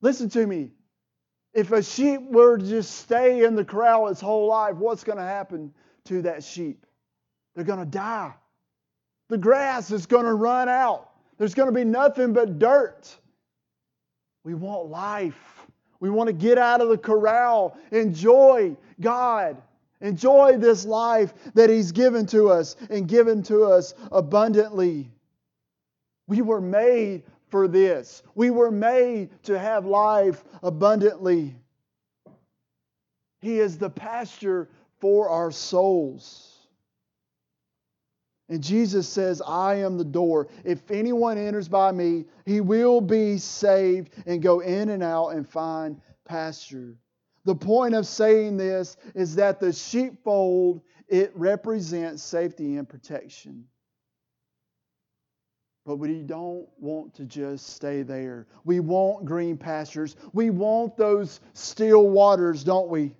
Listen 0.00 0.28
to 0.30 0.46
me. 0.46 0.70
If 1.56 1.72
a 1.72 1.82
sheep 1.82 2.20
were 2.20 2.58
to 2.58 2.64
just 2.64 2.96
stay 2.96 3.42
in 3.42 3.56
the 3.56 3.64
corral 3.64 4.08
its 4.08 4.20
whole 4.20 4.46
life, 4.46 4.76
what's 4.76 5.02
going 5.02 5.16
to 5.16 5.24
happen 5.24 5.72
to 6.04 6.20
that 6.22 6.44
sheep? 6.44 6.84
They're 7.54 7.64
going 7.64 7.78
to 7.78 7.86
die. 7.86 8.34
The 9.30 9.38
grass 9.38 9.90
is 9.90 10.04
going 10.04 10.26
to 10.26 10.34
run 10.34 10.68
out. 10.68 11.08
There's 11.38 11.54
going 11.54 11.68
to 11.68 11.74
be 11.74 11.84
nothing 11.84 12.34
but 12.34 12.58
dirt. 12.58 13.08
We 14.44 14.52
want 14.52 14.90
life. 14.90 15.66
We 15.98 16.10
want 16.10 16.26
to 16.26 16.34
get 16.34 16.58
out 16.58 16.82
of 16.82 16.90
the 16.90 16.98
corral, 16.98 17.78
enjoy 17.90 18.76
God, 19.00 19.56
enjoy 20.02 20.58
this 20.58 20.84
life 20.84 21.32
that 21.54 21.70
He's 21.70 21.90
given 21.90 22.26
to 22.26 22.50
us 22.50 22.76
and 22.90 23.08
given 23.08 23.42
to 23.44 23.64
us 23.64 23.94
abundantly. 24.12 25.10
We 26.26 26.42
were 26.42 26.60
made 26.60 27.22
for 27.56 27.66
this. 27.66 28.22
We 28.34 28.50
were 28.50 28.70
made 28.70 29.30
to 29.44 29.58
have 29.58 29.86
life 29.86 30.44
abundantly. 30.62 31.54
He 33.40 33.60
is 33.60 33.78
the 33.78 33.88
pasture 33.88 34.68
for 35.00 35.30
our 35.30 35.50
souls. 35.50 36.58
And 38.50 38.62
Jesus 38.62 39.08
says, 39.08 39.40
I 39.40 39.76
am 39.76 39.96
the 39.96 40.04
door. 40.04 40.48
If 40.64 40.90
anyone 40.90 41.38
enters 41.38 41.66
by 41.66 41.92
me, 41.92 42.26
he 42.44 42.60
will 42.60 43.00
be 43.00 43.38
saved 43.38 44.12
and 44.26 44.42
go 44.42 44.60
in 44.60 44.90
and 44.90 45.02
out 45.02 45.28
and 45.28 45.48
find 45.48 45.98
pasture. 46.26 46.98
The 47.46 47.54
point 47.54 47.94
of 47.94 48.06
saying 48.06 48.58
this 48.58 48.98
is 49.14 49.36
that 49.36 49.60
the 49.60 49.72
sheepfold, 49.72 50.82
it 51.08 51.32
represents 51.34 52.22
safety 52.22 52.76
and 52.76 52.86
protection. 52.86 53.64
But 55.86 55.96
we 55.96 56.22
don't 56.22 56.66
want 56.80 57.14
to 57.14 57.24
just 57.24 57.68
stay 57.68 58.02
there. 58.02 58.48
We 58.64 58.80
want 58.80 59.24
green 59.24 59.56
pastures. 59.56 60.16
We 60.32 60.50
want 60.50 60.96
those 60.96 61.40
still 61.52 62.08
waters, 62.08 62.64
don't 62.64 62.88
we? 62.88 63.14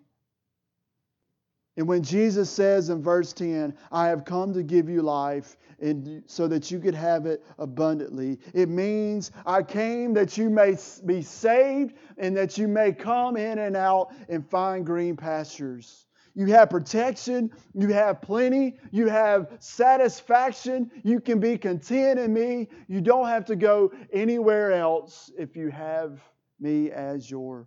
And 1.76 1.86
when 1.86 2.02
Jesus 2.02 2.50
says 2.50 2.88
in 2.88 3.02
verse 3.02 3.32
10, 3.32 3.76
I 3.92 4.08
have 4.08 4.24
come 4.24 4.52
to 4.54 4.62
give 4.64 4.88
you 4.88 5.02
life 5.02 5.56
and 5.78 6.22
so 6.26 6.48
that 6.48 6.70
you 6.70 6.80
could 6.80 6.94
have 6.94 7.26
it 7.26 7.44
abundantly, 7.58 8.38
it 8.54 8.68
means 8.68 9.30
I 9.44 9.62
came 9.62 10.14
that 10.14 10.38
you 10.38 10.48
may 10.48 10.76
be 11.04 11.22
saved 11.22 11.94
and 12.16 12.36
that 12.36 12.56
you 12.56 12.66
may 12.66 12.92
come 12.92 13.36
in 13.36 13.58
and 13.58 13.76
out 13.76 14.12
and 14.28 14.48
find 14.48 14.86
green 14.86 15.16
pastures. 15.16 16.06
You 16.36 16.46
have 16.48 16.68
protection, 16.68 17.50
you 17.72 17.88
have 17.94 18.20
plenty, 18.20 18.76
you 18.90 19.08
have 19.08 19.56
satisfaction, 19.58 20.90
you 21.02 21.18
can 21.18 21.40
be 21.40 21.56
content 21.56 22.20
in 22.20 22.34
me. 22.34 22.68
You 22.88 23.00
don't 23.00 23.26
have 23.26 23.46
to 23.46 23.56
go 23.56 23.90
anywhere 24.12 24.72
else 24.72 25.32
if 25.38 25.56
you 25.56 25.70
have 25.70 26.20
me 26.60 26.90
as 26.90 27.30
your 27.30 27.66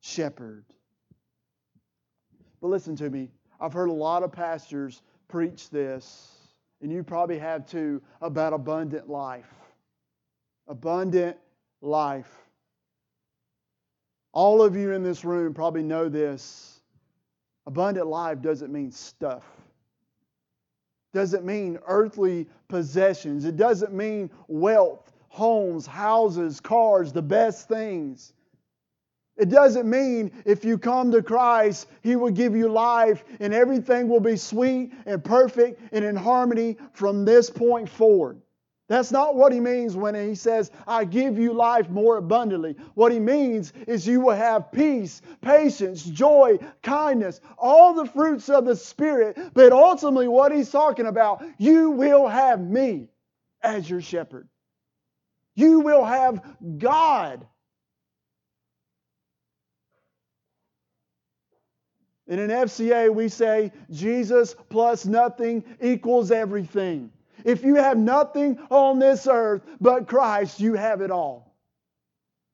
shepherd. 0.00 0.64
But 2.62 2.68
listen 2.68 2.96
to 2.96 3.10
me. 3.10 3.28
I've 3.60 3.74
heard 3.74 3.90
a 3.90 3.92
lot 3.92 4.22
of 4.22 4.32
pastors 4.32 5.02
preach 5.28 5.68
this, 5.68 6.38
and 6.80 6.90
you 6.90 7.02
probably 7.02 7.38
have 7.38 7.66
too, 7.66 8.00
about 8.22 8.54
abundant 8.54 9.10
life. 9.10 9.52
Abundant 10.68 11.36
life. 11.82 12.34
All 14.32 14.62
of 14.62 14.74
you 14.74 14.92
in 14.92 15.02
this 15.02 15.22
room 15.22 15.52
probably 15.52 15.82
know 15.82 16.08
this. 16.08 16.79
Abundant 17.66 18.06
life 18.06 18.40
doesn't 18.40 18.72
mean 18.72 18.90
stuff. 18.90 19.44
Doesn't 21.12 21.44
mean 21.44 21.78
earthly 21.86 22.48
possessions. 22.68 23.44
It 23.44 23.56
doesn't 23.56 23.92
mean 23.92 24.30
wealth, 24.48 25.12
homes, 25.28 25.86
houses, 25.86 26.60
cars, 26.60 27.12
the 27.12 27.22
best 27.22 27.68
things. 27.68 28.32
It 29.36 29.48
doesn't 29.48 29.88
mean 29.88 30.30
if 30.44 30.64
you 30.64 30.78
come 30.78 31.10
to 31.12 31.22
Christ, 31.22 31.88
He 32.02 32.14
will 32.14 32.30
give 32.30 32.54
you 32.54 32.68
life 32.68 33.24
and 33.40 33.54
everything 33.54 34.08
will 34.08 34.20
be 34.20 34.36
sweet 34.36 34.92
and 35.06 35.24
perfect 35.24 35.80
and 35.92 36.04
in 36.04 36.14
harmony 36.14 36.76
from 36.92 37.24
this 37.24 37.50
point 37.50 37.88
forward. 37.88 38.40
That's 38.90 39.12
not 39.12 39.36
what 39.36 39.52
He 39.52 39.60
means 39.60 39.94
when 39.94 40.16
He 40.16 40.34
says, 40.34 40.72
I 40.84 41.04
give 41.04 41.38
you 41.38 41.52
life 41.52 41.88
more 41.88 42.16
abundantly. 42.16 42.74
What 42.94 43.12
He 43.12 43.20
means 43.20 43.72
is 43.86 44.04
you 44.04 44.20
will 44.20 44.34
have 44.34 44.72
peace, 44.72 45.22
patience, 45.40 46.02
joy, 46.02 46.58
kindness, 46.82 47.40
all 47.56 47.94
the 47.94 48.06
fruits 48.06 48.48
of 48.48 48.64
the 48.64 48.74
Spirit. 48.74 49.38
But 49.54 49.70
ultimately, 49.70 50.26
what 50.26 50.50
He's 50.50 50.72
talking 50.72 51.06
about, 51.06 51.40
you 51.56 51.92
will 51.92 52.26
have 52.26 52.60
me 52.60 53.06
as 53.62 53.88
your 53.88 54.00
shepherd. 54.00 54.48
You 55.54 55.78
will 55.80 56.04
have 56.04 56.42
God 56.78 57.46
in 62.26 62.40
an 62.40 62.50
FCA, 62.50 63.12
we 63.14 63.28
say 63.28 63.70
Jesus 63.90 64.56
plus 64.68 65.04
nothing 65.04 65.64
equals 65.80 66.30
everything. 66.32 67.12
If 67.44 67.64
you 67.64 67.76
have 67.76 67.96
nothing 67.96 68.58
on 68.70 68.98
this 68.98 69.26
earth 69.30 69.62
but 69.80 70.08
Christ, 70.08 70.60
you 70.60 70.74
have 70.74 71.00
it 71.00 71.10
all. 71.10 71.54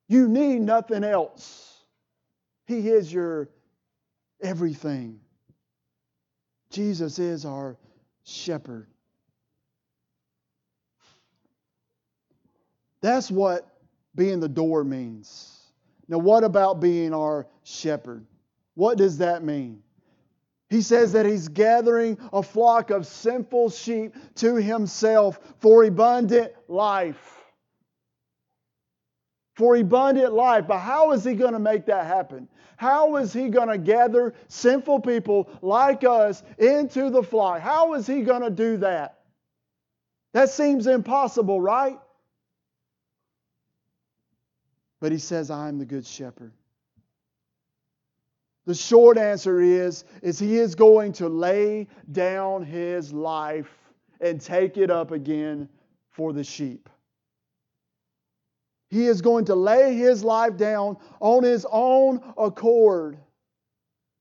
You 0.08 0.28
need 0.28 0.60
nothing 0.60 1.04
else. 1.04 1.84
He 2.66 2.88
is 2.88 3.12
your 3.12 3.48
everything. 4.40 5.20
Jesus 6.70 7.18
is 7.18 7.44
our 7.44 7.76
shepherd. 8.24 8.86
That's 13.00 13.30
what 13.30 13.66
being 14.14 14.40
the 14.40 14.48
door 14.48 14.84
means. 14.84 15.52
Now, 16.08 16.18
what 16.18 16.44
about 16.44 16.80
being 16.80 17.12
our 17.12 17.46
shepherd? 17.62 18.26
What 18.74 18.98
does 18.98 19.18
that 19.18 19.42
mean? 19.42 19.82
He 20.68 20.82
says 20.82 21.12
that 21.12 21.26
he's 21.26 21.48
gathering 21.48 22.18
a 22.32 22.42
flock 22.42 22.90
of 22.90 23.06
sinful 23.06 23.70
sheep 23.70 24.14
to 24.36 24.56
himself 24.56 25.38
for 25.58 25.84
abundant 25.84 26.52
life. 26.68 27.44
For 29.54 29.76
abundant 29.76 30.32
life. 30.32 30.66
But 30.66 30.78
how 30.78 31.12
is 31.12 31.22
he 31.22 31.34
going 31.34 31.52
to 31.52 31.60
make 31.60 31.86
that 31.86 32.06
happen? 32.06 32.48
How 32.76 33.16
is 33.16 33.32
he 33.32 33.48
going 33.48 33.68
to 33.68 33.78
gather 33.78 34.34
sinful 34.48 35.00
people 35.00 35.48
like 35.62 36.04
us 36.04 36.42
into 36.58 37.10
the 37.10 37.22
flock? 37.22 37.60
How 37.60 37.94
is 37.94 38.06
he 38.06 38.22
going 38.22 38.42
to 38.42 38.50
do 38.50 38.78
that? 38.78 39.20
That 40.34 40.50
seems 40.50 40.86
impossible, 40.86 41.60
right? 41.60 41.98
But 45.00 45.12
he 45.12 45.18
says, 45.18 45.50
I 45.50 45.68
am 45.68 45.78
the 45.78 45.86
good 45.86 46.06
shepherd. 46.06 46.52
The 48.66 48.74
short 48.74 49.16
answer 49.16 49.60
is, 49.60 50.04
is 50.22 50.38
he 50.38 50.58
is 50.58 50.74
going 50.74 51.12
to 51.14 51.28
lay 51.28 51.86
down 52.10 52.64
his 52.64 53.12
life 53.12 53.70
and 54.20 54.40
take 54.40 54.76
it 54.76 54.90
up 54.90 55.12
again 55.12 55.68
for 56.10 56.32
the 56.32 56.42
sheep. 56.42 56.88
He 58.88 59.06
is 59.06 59.20
going 59.20 59.44
to 59.46 59.54
lay 59.54 59.94
his 59.94 60.24
life 60.24 60.56
down 60.56 60.96
on 61.20 61.44
his 61.44 61.66
own 61.70 62.20
accord 62.36 63.18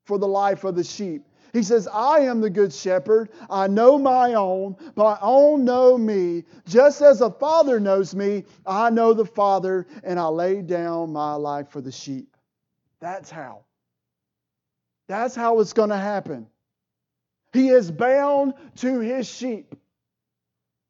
for 0.05 0.17
the 0.17 0.27
life 0.27 0.63
of 0.63 0.75
the 0.75 0.83
sheep. 0.83 1.25
He 1.53 1.63
says, 1.63 1.87
I 1.87 2.19
am 2.19 2.41
the 2.41 2.49
good 2.49 2.73
shepherd. 2.73 3.29
I 3.49 3.67
know 3.67 3.97
my 3.97 4.33
own. 4.33 4.75
My 4.95 5.17
own 5.21 5.63
know 5.63 5.97
me. 5.97 6.43
Just 6.67 7.01
as 7.01 7.21
a 7.21 7.31
father 7.31 7.79
knows 7.79 8.13
me, 8.13 8.43
I 8.65 8.89
know 8.89 9.13
the 9.13 9.25
Father, 9.25 9.87
and 10.03 10.19
I 10.19 10.27
lay 10.27 10.61
down 10.61 11.13
my 11.13 11.33
life 11.35 11.69
for 11.69 11.79
the 11.79 11.93
sheep. 11.93 12.35
That's 12.99 13.31
how. 13.31 13.64
That's 15.07 15.35
how 15.35 15.59
it's 15.59 15.73
going 15.73 15.89
to 15.89 15.97
happen. 15.97 16.47
He 17.53 17.69
is 17.69 17.91
bound 17.91 18.53
to 18.77 18.99
his 18.99 19.27
sheep. 19.27 19.75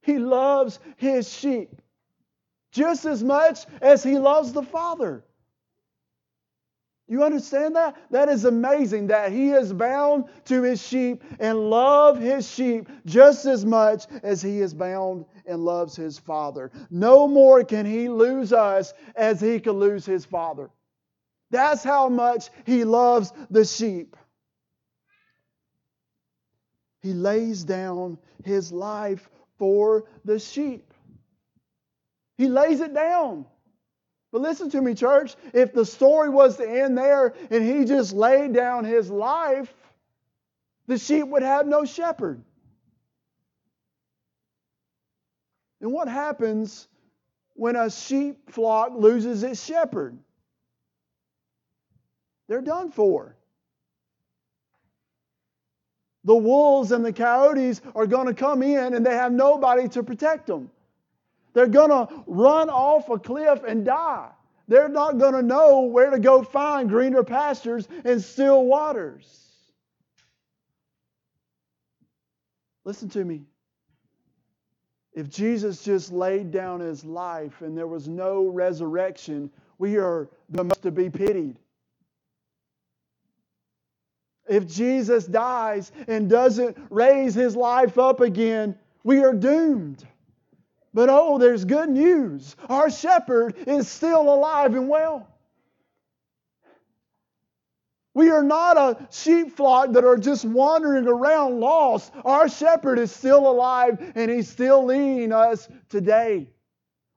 He 0.02 0.20
loves 0.20 0.80
his 0.98 1.32
sheep 1.32 1.82
just 2.72 3.06
as 3.06 3.24
much 3.24 3.66
as 3.82 4.04
he 4.04 4.18
loves 4.18 4.52
the 4.52 4.64
Father. 4.64 5.24
You 7.08 7.24
understand 7.24 7.76
that? 7.76 7.96
That 8.10 8.30
is 8.30 8.46
amazing 8.46 9.08
that 9.08 9.32
he 9.32 9.52
is 9.52 9.72
bound 9.72 10.26
to 10.46 10.64
his 10.64 10.82
sheep 10.82 11.24
and 11.40 11.70
love 11.70 12.20
his 12.20 12.50
sheep 12.50 12.90
just 13.06 13.46
as 13.46 13.64
much 13.64 14.06
as 14.24 14.42
he 14.42 14.60
is 14.60 14.74
bound 14.74 15.26
and 15.46 15.64
loves 15.64 15.96
his 15.96 16.18
father. 16.18 16.72
No 16.90 17.28
more 17.28 17.64
can 17.64 17.86
he 17.86 18.10
lose 18.10 18.52
us 18.52 18.94
as 19.16 19.40
he 19.40 19.60
could 19.60 19.76
lose 19.76 20.04
his 20.06 20.26
father. 20.26 20.72
That's 21.56 21.86
how 21.86 22.10
much 22.10 22.50
he 22.66 22.84
loves 22.84 23.32
the 23.50 23.64
sheep. 23.64 24.18
He 27.02 27.14
lays 27.14 27.64
down 27.64 28.18
his 28.44 28.74
life 28.74 29.30
for 29.58 30.04
the 30.26 30.38
sheep. 30.38 30.94
He 32.38 32.50
lays 32.50 32.82
it 32.82 32.94
down. 32.94 33.46
But 34.34 34.42
listen 34.42 34.70
to 34.72 34.82
me, 34.82 34.96
church. 34.96 35.38
If 35.54 35.72
the 35.72 35.86
story 35.86 36.28
was 36.28 36.58
to 36.58 36.70
end 36.70 36.98
there 36.98 37.34
and 37.50 37.64
he 37.64 37.86
just 37.86 38.12
laid 38.12 38.52
down 38.52 38.84
his 38.84 39.10
life, 39.10 39.74
the 40.88 40.98
sheep 40.98 41.26
would 41.26 41.44
have 41.44 41.68
no 41.68 41.86
shepherd. 41.86 42.44
And 45.80 45.94
what 45.94 46.10
happens 46.10 46.90
when 47.54 47.78
a 47.78 47.90
sheep 47.90 48.52
flock 48.52 48.92
loses 48.94 49.42
its 49.42 49.64
shepherd? 49.64 50.18
They're 52.48 52.62
done 52.62 52.92
for. 52.92 53.36
The 56.24 56.36
wolves 56.36 56.92
and 56.92 57.06
the 57.06 57.14
coyotes 57.14 57.82
are 57.94 58.08
going 58.08 58.28
to 58.28 58.34
come 58.34 58.64
in 58.64 58.96
and 58.96 59.06
they 59.06 59.16
have 59.16 59.32
nobody 59.32 59.88
to 59.90 60.04
protect 60.04 60.48
them. 60.48 60.72
They're 61.54 61.68
going 61.68 61.90
to 61.90 62.24
run 62.26 62.70
off 62.70 63.10
a 63.10 63.20
cliff 63.20 63.64
and 63.66 63.86
die. 63.86 64.30
They're 64.68 64.90
not 64.90 65.20
going 65.20 65.34
to 65.34 65.44
know 65.44 65.82
where 65.82 66.10
to 66.10 66.20
go 66.20 66.44
find 66.44 66.90
greener 66.90 67.24
pastures 67.24 67.88
and 68.04 68.22
still 68.22 68.66
waters. 68.66 69.46
Listen 72.84 73.10
to 73.10 73.24
me. 73.24 73.44
If 75.14 75.30
Jesus 75.30 75.84
just 75.84 76.12
laid 76.12 76.52
down 76.52 76.82
his 76.82 77.06
life 77.06 77.62
and 77.62 77.78
there 77.78 77.88
was 77.88 78.08
no 78.08 78.48
resurrection, 78.48 79.50
we 79.78 79.98
are 79.98 80.30
the 80.50 80.64
most 80.64 80.82
to 80.82 80.92
be 80.92 81.10
pitied. 81.10 81.58
If 84.48 84.68
Jesus 84.68 85.26
dies 85.26 85.92
and 86.08 86.30
doesn't 86.30 86.78
raise 86.90 87.34
his 87.34 87.56
life 87.56 87.98
up 87.98 88.22
again, 88.22 88.78
we 89.04 89.24
are 89.24 89.34
doomed. 89.34 90.06
But 90.94 91.10
oh, 91.10 91.38
there's 91.38 91.66
good 91.66 91.90
news. 91.90 92.56
Our 92.70 92.90
shepherd 92.90 93.56
is 93.68 93.88
still 93.88 94.22
alive 94.34 94.76
and 94.76 94.88
well. 94.88 95.28
We 98.14 98.30
are 98.32 98.44
not 98.44 98.78
a 98.78 99.08
sheep 99.12 99.58
flock 99.58 99.92
that 99.92 100.06
are 100.06 100.18
just 100.18 100.46
wandering 100.46 101.06
around 101.06 101.60
lost. 101.60 102.14
Our 102.24 102.48
shepherd 102.48 102.98
is 102.98 103.12
still 103.12 103.46
alive 103.50 104.14
and 104.16 104.32
he's 104.32 104.48
still 104.48 104.86
leading 104.86 105.34
us 105.34 105.68
today. 105.90 106.50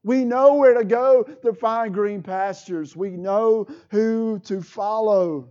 We 0.03 0.25
know 0.25 0.55
where 0.55 0.75
to 0.75 0.85
go 0.85 1.23
to 1.23 1.53
find 1.53 1.95
green 1.95 2.23
pastures. 2.23 2.97
We 2.97 3.11
know 3.11 3.69
who 3.91 4.41
to 4.47 4.61
follow. 4.61 5.51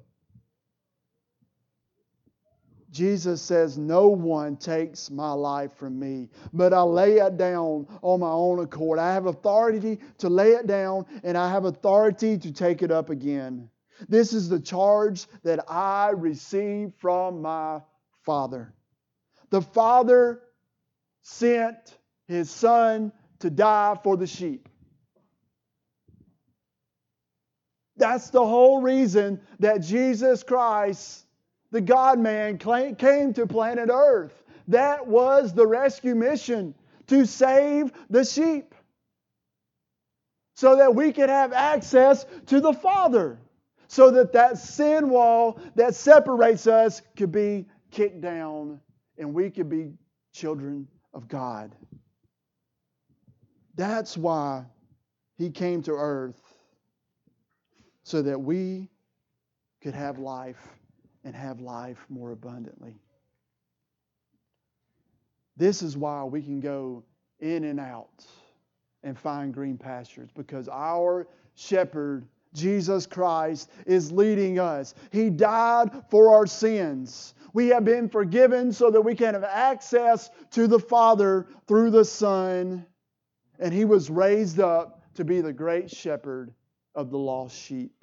Jesus 2.98 3.44
says, 3.44 3.78
No 3.78 4.08
one 4.08 4.58
takes 4.58 5.12
my 5.12 5.32
life 5.32 5.72
from 5.76 6.00
me, 6.00 6.30
but 6.52 6.74
I 6.74 6.82
lay 6.82 7.18
it 7.18 7.38
down 7.38 7.86
on 8.02 8.22
my 8.22 8.30
own 8.30 8.58
accord. 8.58 8.98
I 8.98 9.14
have 9.14 9.28
authority 9.28 10.00
to 10.18 10.30
lay 10.30 10.54
it 10.54 10.66
down, 10.66 11.06
and 11.24 11.38
I 11.38 11.48
have 11.52 11.66
authority 11.66 12.40
to 12.40 12.52
take 12.52 12.82
it 12.82 12.92
up 12.92 13.12
again. 13.12 13.70
This 14.10 14.34
is 14.34 14.50
the 14.50 14.60
charge 14.60 15.28
that 15.44 15.64
I 15.70 16.10
received 16.10 16.96
from 16.96 17.44
my 17.44 17.82
Father. 18.24 18.74
The 19.52 19.62
Father 19.62 20.42
sent 21.22 22.00
his 22.28 22.50
Son 22.50 23.12
to 23.40 23.52
die 23.52 23.96
for 24.04 24.18
the 24.18 24.26
sheep. 24.26 24.70
That's 27.96 28.32
the 28.32 28.44
whole 28.44 28.82
reason 28.82 29.40
that 29.60 29.82
Jesus 29.82 30.42
Christ 30.42 31.27
the 31.72 31.82
God 31.82 32.20
man 32.20 32.58
came 32.58 33.34
to 33.34 33.48
planet 33.48 33.90
Earth. 33.92 34.44
That 34.68 35.08
was 35.08 35.54
the 35.54 35.66
rescue 35.66 36.16
mission 36.16 36.74
to 37.08 37.26
save 37.26 37.92
the 38.10 38.24
sheep 38.24 38.76
so 40.56 40.76
that 40.78 40.94
we 40.94 41.14
could 41.14 41.30
have 41.30 41.54
access 41.54 42.26
to 42.48 42.60
the 42.60 42.74
Father, 42.74 43.40
so 43.88 44.12
that 44.12 44.34
that 44.34 44.58
sin 44.58 45.10
wall 45.10 45.60
that 45.76 45.96
separates 45.96 46.68
us 46.68 47.02
could 47.16 47.32
be 47.32 47.66
kicked 47.92 48.22
down 48.22 48.80
and 49.18 49.34
we 49.34 49.50
could 49.50 49.70
be 49.70 49.94
children 50.34 50.88
of 51.14 51.28
God. 51.28 51.76
That's 53.76 54.18
why 54.18 54.66
he 55.38 55.52
came 55.52 55.84
to 55.84 55.92
earth, 55.92 56.42
so 58.04 58.22
that 58.24 58.40
we 58.40 58.90
could 59.82 59.94
have 59.94 60.18
life 60.18 60.77
and 61.28 61.36
have 61.36 61.60
life 61.60 62.06
more 62.08 62.32
abundantly. 62.32 62.96
This 65.58 65.82
is 65.82 65.98
why 65.98 66.24
we 66.24 66.42
can 66.42 66.62
go 66.62 67.04
in 67.42 67.66
and 67.66 67.82
out 67.82 68.26
and 69.04 69.20
find 69.20 69.54
green 69.54 69.78
pastures 69.78 70.30
because 70.34 70.70
our 70.70 71.28
shepherd, 71.54 72.26
Jesus 72.54 73.06
Christ, 73.06 73.70
is 73.86 74.10
leading 74.10 74.58
us. 74.58 74.96
He 75.12 75.30
died 75.30 75.92
for 76.10 76.34
our 76.34 76.48
sins. 76.48 77.34
We 77.52 77.68
have 77.68 77.84
been 77.84 78.08
forgiven 78.08 78.72
so 78.72 78.90
that 78.90 79.02
we 79.02 79.14
can 79.14 79.34
have 79.34 79.44
access 79.44 80.30
to 80.52 80.66
the 80.66 80.80
Father 80.80 81.46
through 81.68 81.92
the 81.92 82.06
Son. 82.06 82.86
And 83.60 83.74
He 83.74 83.84
was 83.84 84.10
raised 84.10 84.62
up 84.62 85.02
to 85.16 85.26
be 85.26 85.42
the 85.42 85.52
great 85.52 85.92
shepherd 85.92 86.54
of 86.96 87.12
the 87.12 87.18
lost 87.18 87.54
sheep. 87.54 87.97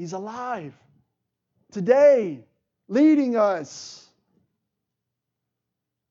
He's 0.00 0.14
alive 0.14 0.72
today, 1.72 2.40
leading 2.88 3.36
us, 3.36 4.08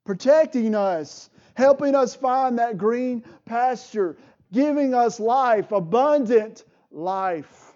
protecting 0.06 0.76
us, 0.76 1.32
helping 1.56 1.96
us 1.96 2.14
find 2.14 2.60
that 2.60 2.78
green 2.78 3.24
pasture, 3.46 4.16
giving 4.54 4.94
us 4.94 5.20
life, 5.20 5.72
abundant 5.72 6.66
life. 6.92 7.74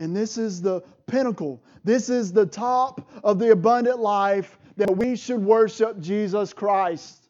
And 0.00 0.16
this 0.16 0.36
is 0.36 0.60
the 0.60 0.80
pinnacle. 1.06 1.62
This 1.84 2.08
is 2.08 2.32
the 2.32 2.46
top 2.46 3.08
of 3.22 3.38
the 3.38 3.52
abundant 3.52 4.00
life 4.00 4.58
that 4.78 4.96
we 4.96 5.14
should 5.14 5.44
worship 5.44 6.00
Jesus 6.00 6.52
Christ. 6.52 7.23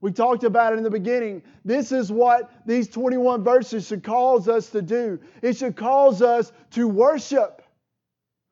We 0.00 0.12
talked 0.12 0.44
about 0.44 0.72
it 0.72 0.76
in 0.76 0.84
the 0.84 0.90
beginning. 0.90 1.42
This 1.64 1.90
is 1.92 2.12
what 2.12 2.50
these 2.66 2.88
21 2.88 3.42
verses 3.42 3.86
should 3.86 4.04
cause 4.04 4.48
us 4.48 4.70
to 4.70 4.82
do. 4.82 5.18
It 5.42 5.56
should 5.56 5.76
cause 5.76 6.22
us 6.22 6.52
to 6.72 6.86
worship. 6.86 7.62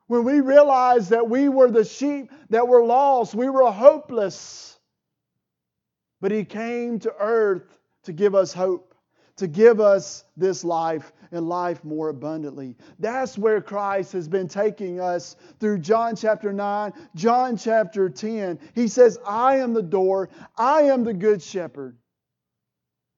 When 0.09 0.25
we 0.25 0.41
realize 0.41 1.09
that 1.11 1.29
we 1.29 1.49
were 1.49 1.71
the 1.71 1.85
sheep 1.85 2.33
that 2.51 2.67
were 2.67 2.85
lost, 2.85 3.35
we 3.35 3.49
were 3.49 3.71
hopeless. 3.71 4.79
But 6.21 6.33
He 6.33 6.45
came 6.45 6.99
to 7.01 7.15
earth 7.19 7.79
to 8.05 8.13
give 8.13 8.35
us 8.35 8.53
hope 8.53 8.97
to 9.37 9.47
give 9.47 9.81
us 9.81 10.25
this 10.37 10.65
life 10.65 11.13
and 11.33 11.49
life 11.49 11.85
more 11.85 12.09
abundantly. 12.09 12.77
That's 12.99 13.37
where 13.37 13.61
Christ 13.61 14.13
has 14.13 14.29
been 14.29 14.49
taking 14.49 15.01
us 15.01 15.37
through 15.61 15.79
John 15.79 16.17
chapter 16.17 16.53
9, 16.53 16.93
John 17.15 17.57
chapter 17.57 18.09
10. 18.09 18.59
He 18.75 18.89
says, 18.89 19.19
I 19.27 19.57
am 19.57 19.73
the 19.73 19.83
door, 19.83 20.29
I 20.57 20.83
am 20.83 21.05
the 21.05 21.15
good 21.15 21.43
shepherd. 21.43 21.97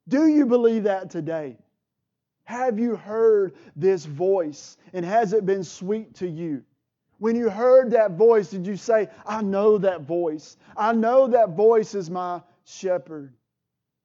Do 0.08 0.26
you 0.26 0.46
believe 0.46 0.84
that 0.84 1.10
today? 1.10 1.58
Have 2.44 2.78
you 2.78 2.96
heard 2.96 3.54
this 3.76 4.06
voice? 4.06 4.78
And 4.94 5.04
has 5.04 5.34
it 5.34 5.44
been 5.44 5.62
sweet 5.62 6.14
to 6.14 6.26
you? 6.26 6.64
When 7.18 7.36
you 7.36 7.50
heard 7.50 7.90
that 7.90 8.12
voice, 8.12 8.48
did 8.48 8.66
you 8.66 8.76
say, 8.76 9.08
I 9.26 9.42
know 9.42 9.76
that 9.78 10.02
voice? 10.02 10.56
I 10.76 10.92
know 10.92 11.26
that 11.26 11.50
voice 11.50 11.94
is 11.94 12.08
my 12.08 12.40
shepherd, 12.64 13.34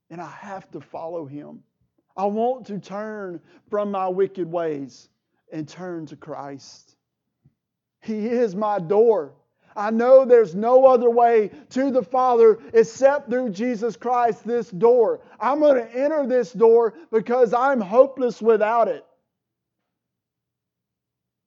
and 0.09 0.19
I 0.19 0.29
have 0.29 0.69
to 0.71 0.81
follow 0.81 1.25
him. 1.25 1.63
I 2.15 2.25
want 2.25 2.67
to 2.67 2.79
turn 2.79 3.39
from 3.69 3.91
my 3.91 4.07
wicked 4.07 4.51
ways 4.51 5.09
and 5.51 5.67
turn 5.67 6.05
to 6.07 6.15
Christ. 6.15 6.95
He 8.01 8.27
is 8.27 8.55
my 8.55 8.79
door. 8.79 9.33
I 9.75 9.89
know 9.89 10.23
there's 10.23 10.53
no 10.53 10.85
other 10.85 11.09
way 11.09 11.49
to 11.71 11.89
the 11.89 12.03
Father 12.03 12.59
except 12.73 13.29
through 13.29 13.49
Jesus 13.49 13.95
Christ, 13.95 14.45
this 14.45 14.69
door. 14.69 15.21
I'm 15.39 15.59
going 15.59 15.83
to 15.83 15.95
enter 15.95 16.27
this 16.27 16.53
door 16.53 16.93
because 17.11 17.53
I'm 17.53 17.81
hopeless 17.81 18.41
without 18.41 18.87
it. 18.87 19.03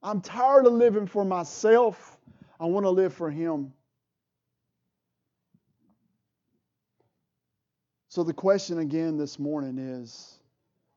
I'm 0.03 0.21
tired 0.21 0.67
of 0.67 0.73
living 0.73 1.07
for 1.07 1.25
myself. 1.25 2.19
I 2.59 2.67
want 2.67 2.85
to 2.85 2.91
live 2.91 3.15
for 3.15 3.31
Him. 3.31 3.73
So, 8.09 8.23
the 8.23 8.33
question 8.33 8.79
again 8.79 9.19
this 9.19 9.39
morning 9.39 9.79
is 9.79 10.36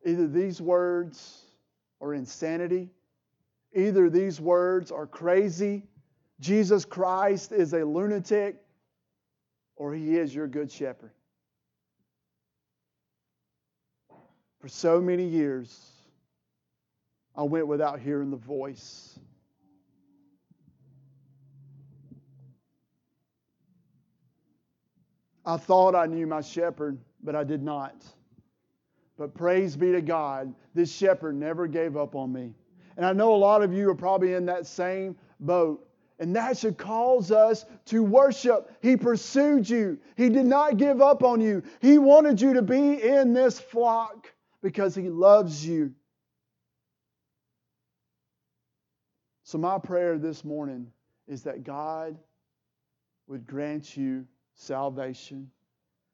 either 0.06 0.28
these 0.28 0.62
words 0.62 1.46
are 2.02 2.14
insanity, 2.14 2.90
either 3.74 4.10
these 4.10 4.40
words 4.40 4.92
are 4.92 5.06
crazy 5.06 5.84
Jesus 6.40 6.86
Christ 6.86 7.52
is 7.52 7.74
a 7.74 7.84
lunatic 7.84 8.62
or 9.76 9.94
he 9.94 10.18
is 10.18 10.34
your 10.34 10.48
good 10.48 10.72
shepherd. 10.72 11.12
For 14.60 14.68
so 14.68 15.00
many 15.02 15.26
years, 15.26 15.92
I 17.36 17.44
went 17.44 17.68
without 17.68 18.00
hearing 18.00 18.30
the 18.32 18.38
voice. 18.38 19.18
I 25.46 25.58
thought 25.58 25.96
I 25.96 26.06
knew 26.06 26.28
my 26.28 26.42
shepherd, 26.42 27.00
but 27.24 27.36
I 27.36 27.44
did 27.44 27.64
not. 27.64 28.06
But 29.20 29.34
praise 29.34 29.76
be 29.76 29.92
to 29.92 30.02
God, 30.02 30.56
this 30.74 30.90
shepherd 30.90 31.36
never 31.36 31.68
gave 31.68 31.98
up 31.98 32.16
on 32.16 32.32
me. 32.32 32.54
And 32.96 33.06
I 33.06 33.12
know 33.12 33.36
a 33.36 33.36
lot 33.36 33.62
of 33.62 33.74
you 33.74 33.90
are 33.90 33.96
probably 33.96 34.34
in 34.34 34.46
that 34.46 34.66
same 34.66 35.18
boat. 35.42 35.86
And 36.20 36.34
that 36.38 36.58
should 36.58 36.78
cause 36.78 37.30
us 37.30 37.66
to 37.88 38.02
worship. 38.02 38.72
He 38.82 38.96
pursued 38.96 39.70
you. 39.70 40.00
He 40.16 40.30
did 40.30 40.46
not 40.46 40.78
give 40.78 41.02
up 41.02 41.22
on 41.22 41.42
you. 41.42 41.64
He 41.82 41.98
wanted 41.98 42.40
you 42.40 42.54
to 42.54 42.62
be 42.62 43.04
in 43.04 43.34
this 43.34 43.60
flock 43.60 44.32
because 44.62 44.96
He 44.96 45.10
loves 45.10 45.66
you. 45.66 45.94
So, 49.44 49.58
my 49.58 49.80
prayer 49.80 50.18
this 50.18 50.46
morning 50.46 50.88
is 51.28 51.44
that 51.44 51.66
God 51.66 52.18
would 53.28 53.46
grant 53.46 53.98
you 53.98 54.26
salvation 54.56 55.52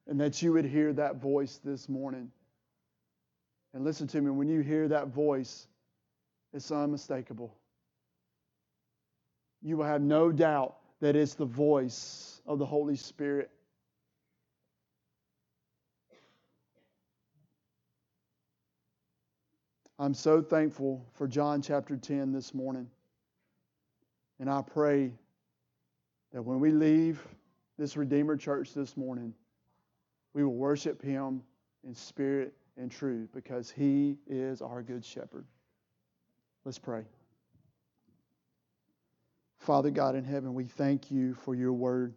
and 0.08 0.20
that 0.20 0.42
you 0.42 0.54
would 0.54 0.66
hear 0.66 0.92
that 0.94 1.18
voice 1.18 1.60
this 1.64 1.88
morning. 1.88 2.32
And 3.76 3.84
listen 3.84 4.08
to 4.08 4.22
me, 4.22 4.32
when 4.32 4.48
you 4.48 4.62
hear 4.62 4.88
that 4.88 5.10
voice, 5.10 5.68
it's 6.52 6.72
unmistakable 6.72 7.56
you 9.66 9.78
will 9.78 9.86
have 9.86 10.02
no 10.02 10.32
doubt 10.32 10.76
that 11.02 11.16
it's 11.16 11.34
the 11.34 11.46
voice 11.46 12.40
of 12.46 12.60
the 12.60 12.66
Holy 12.66 12.96
Spirit. 12.96 13.50
I'm 19.98 20.14
so 20.14 20.40
thankful 20.40 21.04
for 21.14 21.28
John 21.28 21.64
chapter 21.64 21.98
10 21.98 22.32
this 22.32 22.54
morning. 22.54 22.88
And 24.40 24.52
I 24.52 24.62
pray 24.62 25.14
that 26.32 26.44
when 26.44 26.60
we 26.60 26.70
leave 26.70 27.26
this 27.80 27.98
Redeemer 27.98 28.38
Church 28.38 28.72
this 28.76 28.96
morning, 28.96 29.34
we 30.36 30.44
will 30.44 30.54
worship 30.54 31.02
Him 31.02 31.42
in 31.84 31.96
spirit 31.96 32.54
and 32.78 32.92
true 32.92 33.28
because 33.34 33.72
He 33.72 34.18
is 34.28 34.62
our 34.62 34.82
good 34.82 35.04
shepherd. 35.04 35.46
Let's 36.64 36.80
pray. 36.80 37.04
Father 39.60 39.90
God 39.90 40.16
in 40.16 40.24
heaven, 40.24 40.54
we 40.54 40.66
thank 40.66 41.10
you 41.10 41.34
for 41.34 41.56
your 41.56 41.74
word. 41.74 42.14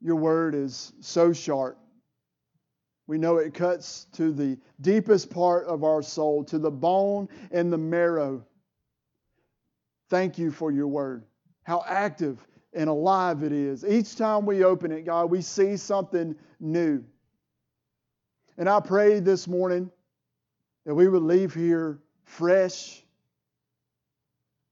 Your 0.00 0.16
word 0.16 0.54
is 0.54 0.92
so 1.00 1.32
sharp. 1.32 1.78
We 3.06 3.18
know 3.18 3.36
it 3.36 3.52
cuts 3.52 4.06
to 4.12 4.32
the 4.32 4.58
deepest 4.80 5.30
part 5.30 5.66
of 5.66 5.84
our 5.84 6.02
soul, 6.02 6.44
to 6.44 6.58
the 6.58 6.70
bone 6.70 7.28
and 7.50 7.72
the 7.72 7.78
marrow. 7.78 8.44
Thank 10.08 10.38
you 10.38 10.50
for 10.50 10.70
your 10.70 10.88
word. 10.88 11.24
How 11.64 11.84
active 11.86 12.46
and 12.72 12.88
alive 12.88 13.42
it 13.42 13.52
is. 13.52 13.84
Each 13.84 14.16
time 14.16 14.46
we 14.46 14.64
open 14.64 14.92
it, 14.92 15.02
God, 15.02 15.30
we 15.30 15.42
see 15.42 15.76
something 15.76 16.34
new. 16.60 17.04
And 18.58 18.68
I 18.68 18.80
pray 18.80 19.20
this 19.20 19.48
morning 19.48 19.90
that 20.84 20.94
we 20.94 21.08
would 21.08 21.22
leave 21.22 21.54
here 21.54 22.00
fresh 22.24 23.02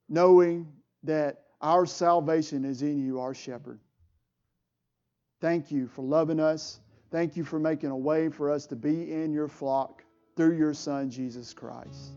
knowing 0.09 0.73
that 1.05 1.45
our 1.61 1.87
salvation 1.87 2.65
is 2.65 2.83
in 2.83 2.99
you, 2.99 3.21
our 3.21 3.35
shepherd. 3.35 3.79
Thank 5.41 5.71
you 5.71 5.87
for 5.87 6.03
loving 6.03 6.41
us. 6.41 6.81
Thank 7.11 7.37
you 7.37 7.45
for 7.45 7.59
making 7.59 7.91
a 7.91 7.97
way 7.97 8.29
for 8.29 8.51
us 8.51 8.67
to 8.67 8.77
be 8.77 9.13
in 9.13 9.33
your 9.33 9.49
flock 9.49 10.05
through 10.37 10.57
your 10.57 10.75
Son, 10.75 11.11
Jesus 11.11 11.55
Christ. 11.55 12.13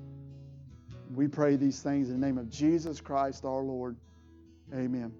We 1.13 1.27
pray 1.27 1.55
these 1.55 1.81
things 1.81 2.09
in 2.09 2.19
the 2.19 2.25
name 2.25 2.37
of 2.37 2.49
Jesus 2.49 2.99
Christ 2.99 3.45
our 3.45 3.61
Lord. 3.61 3.95
Amen. 4.73 5.13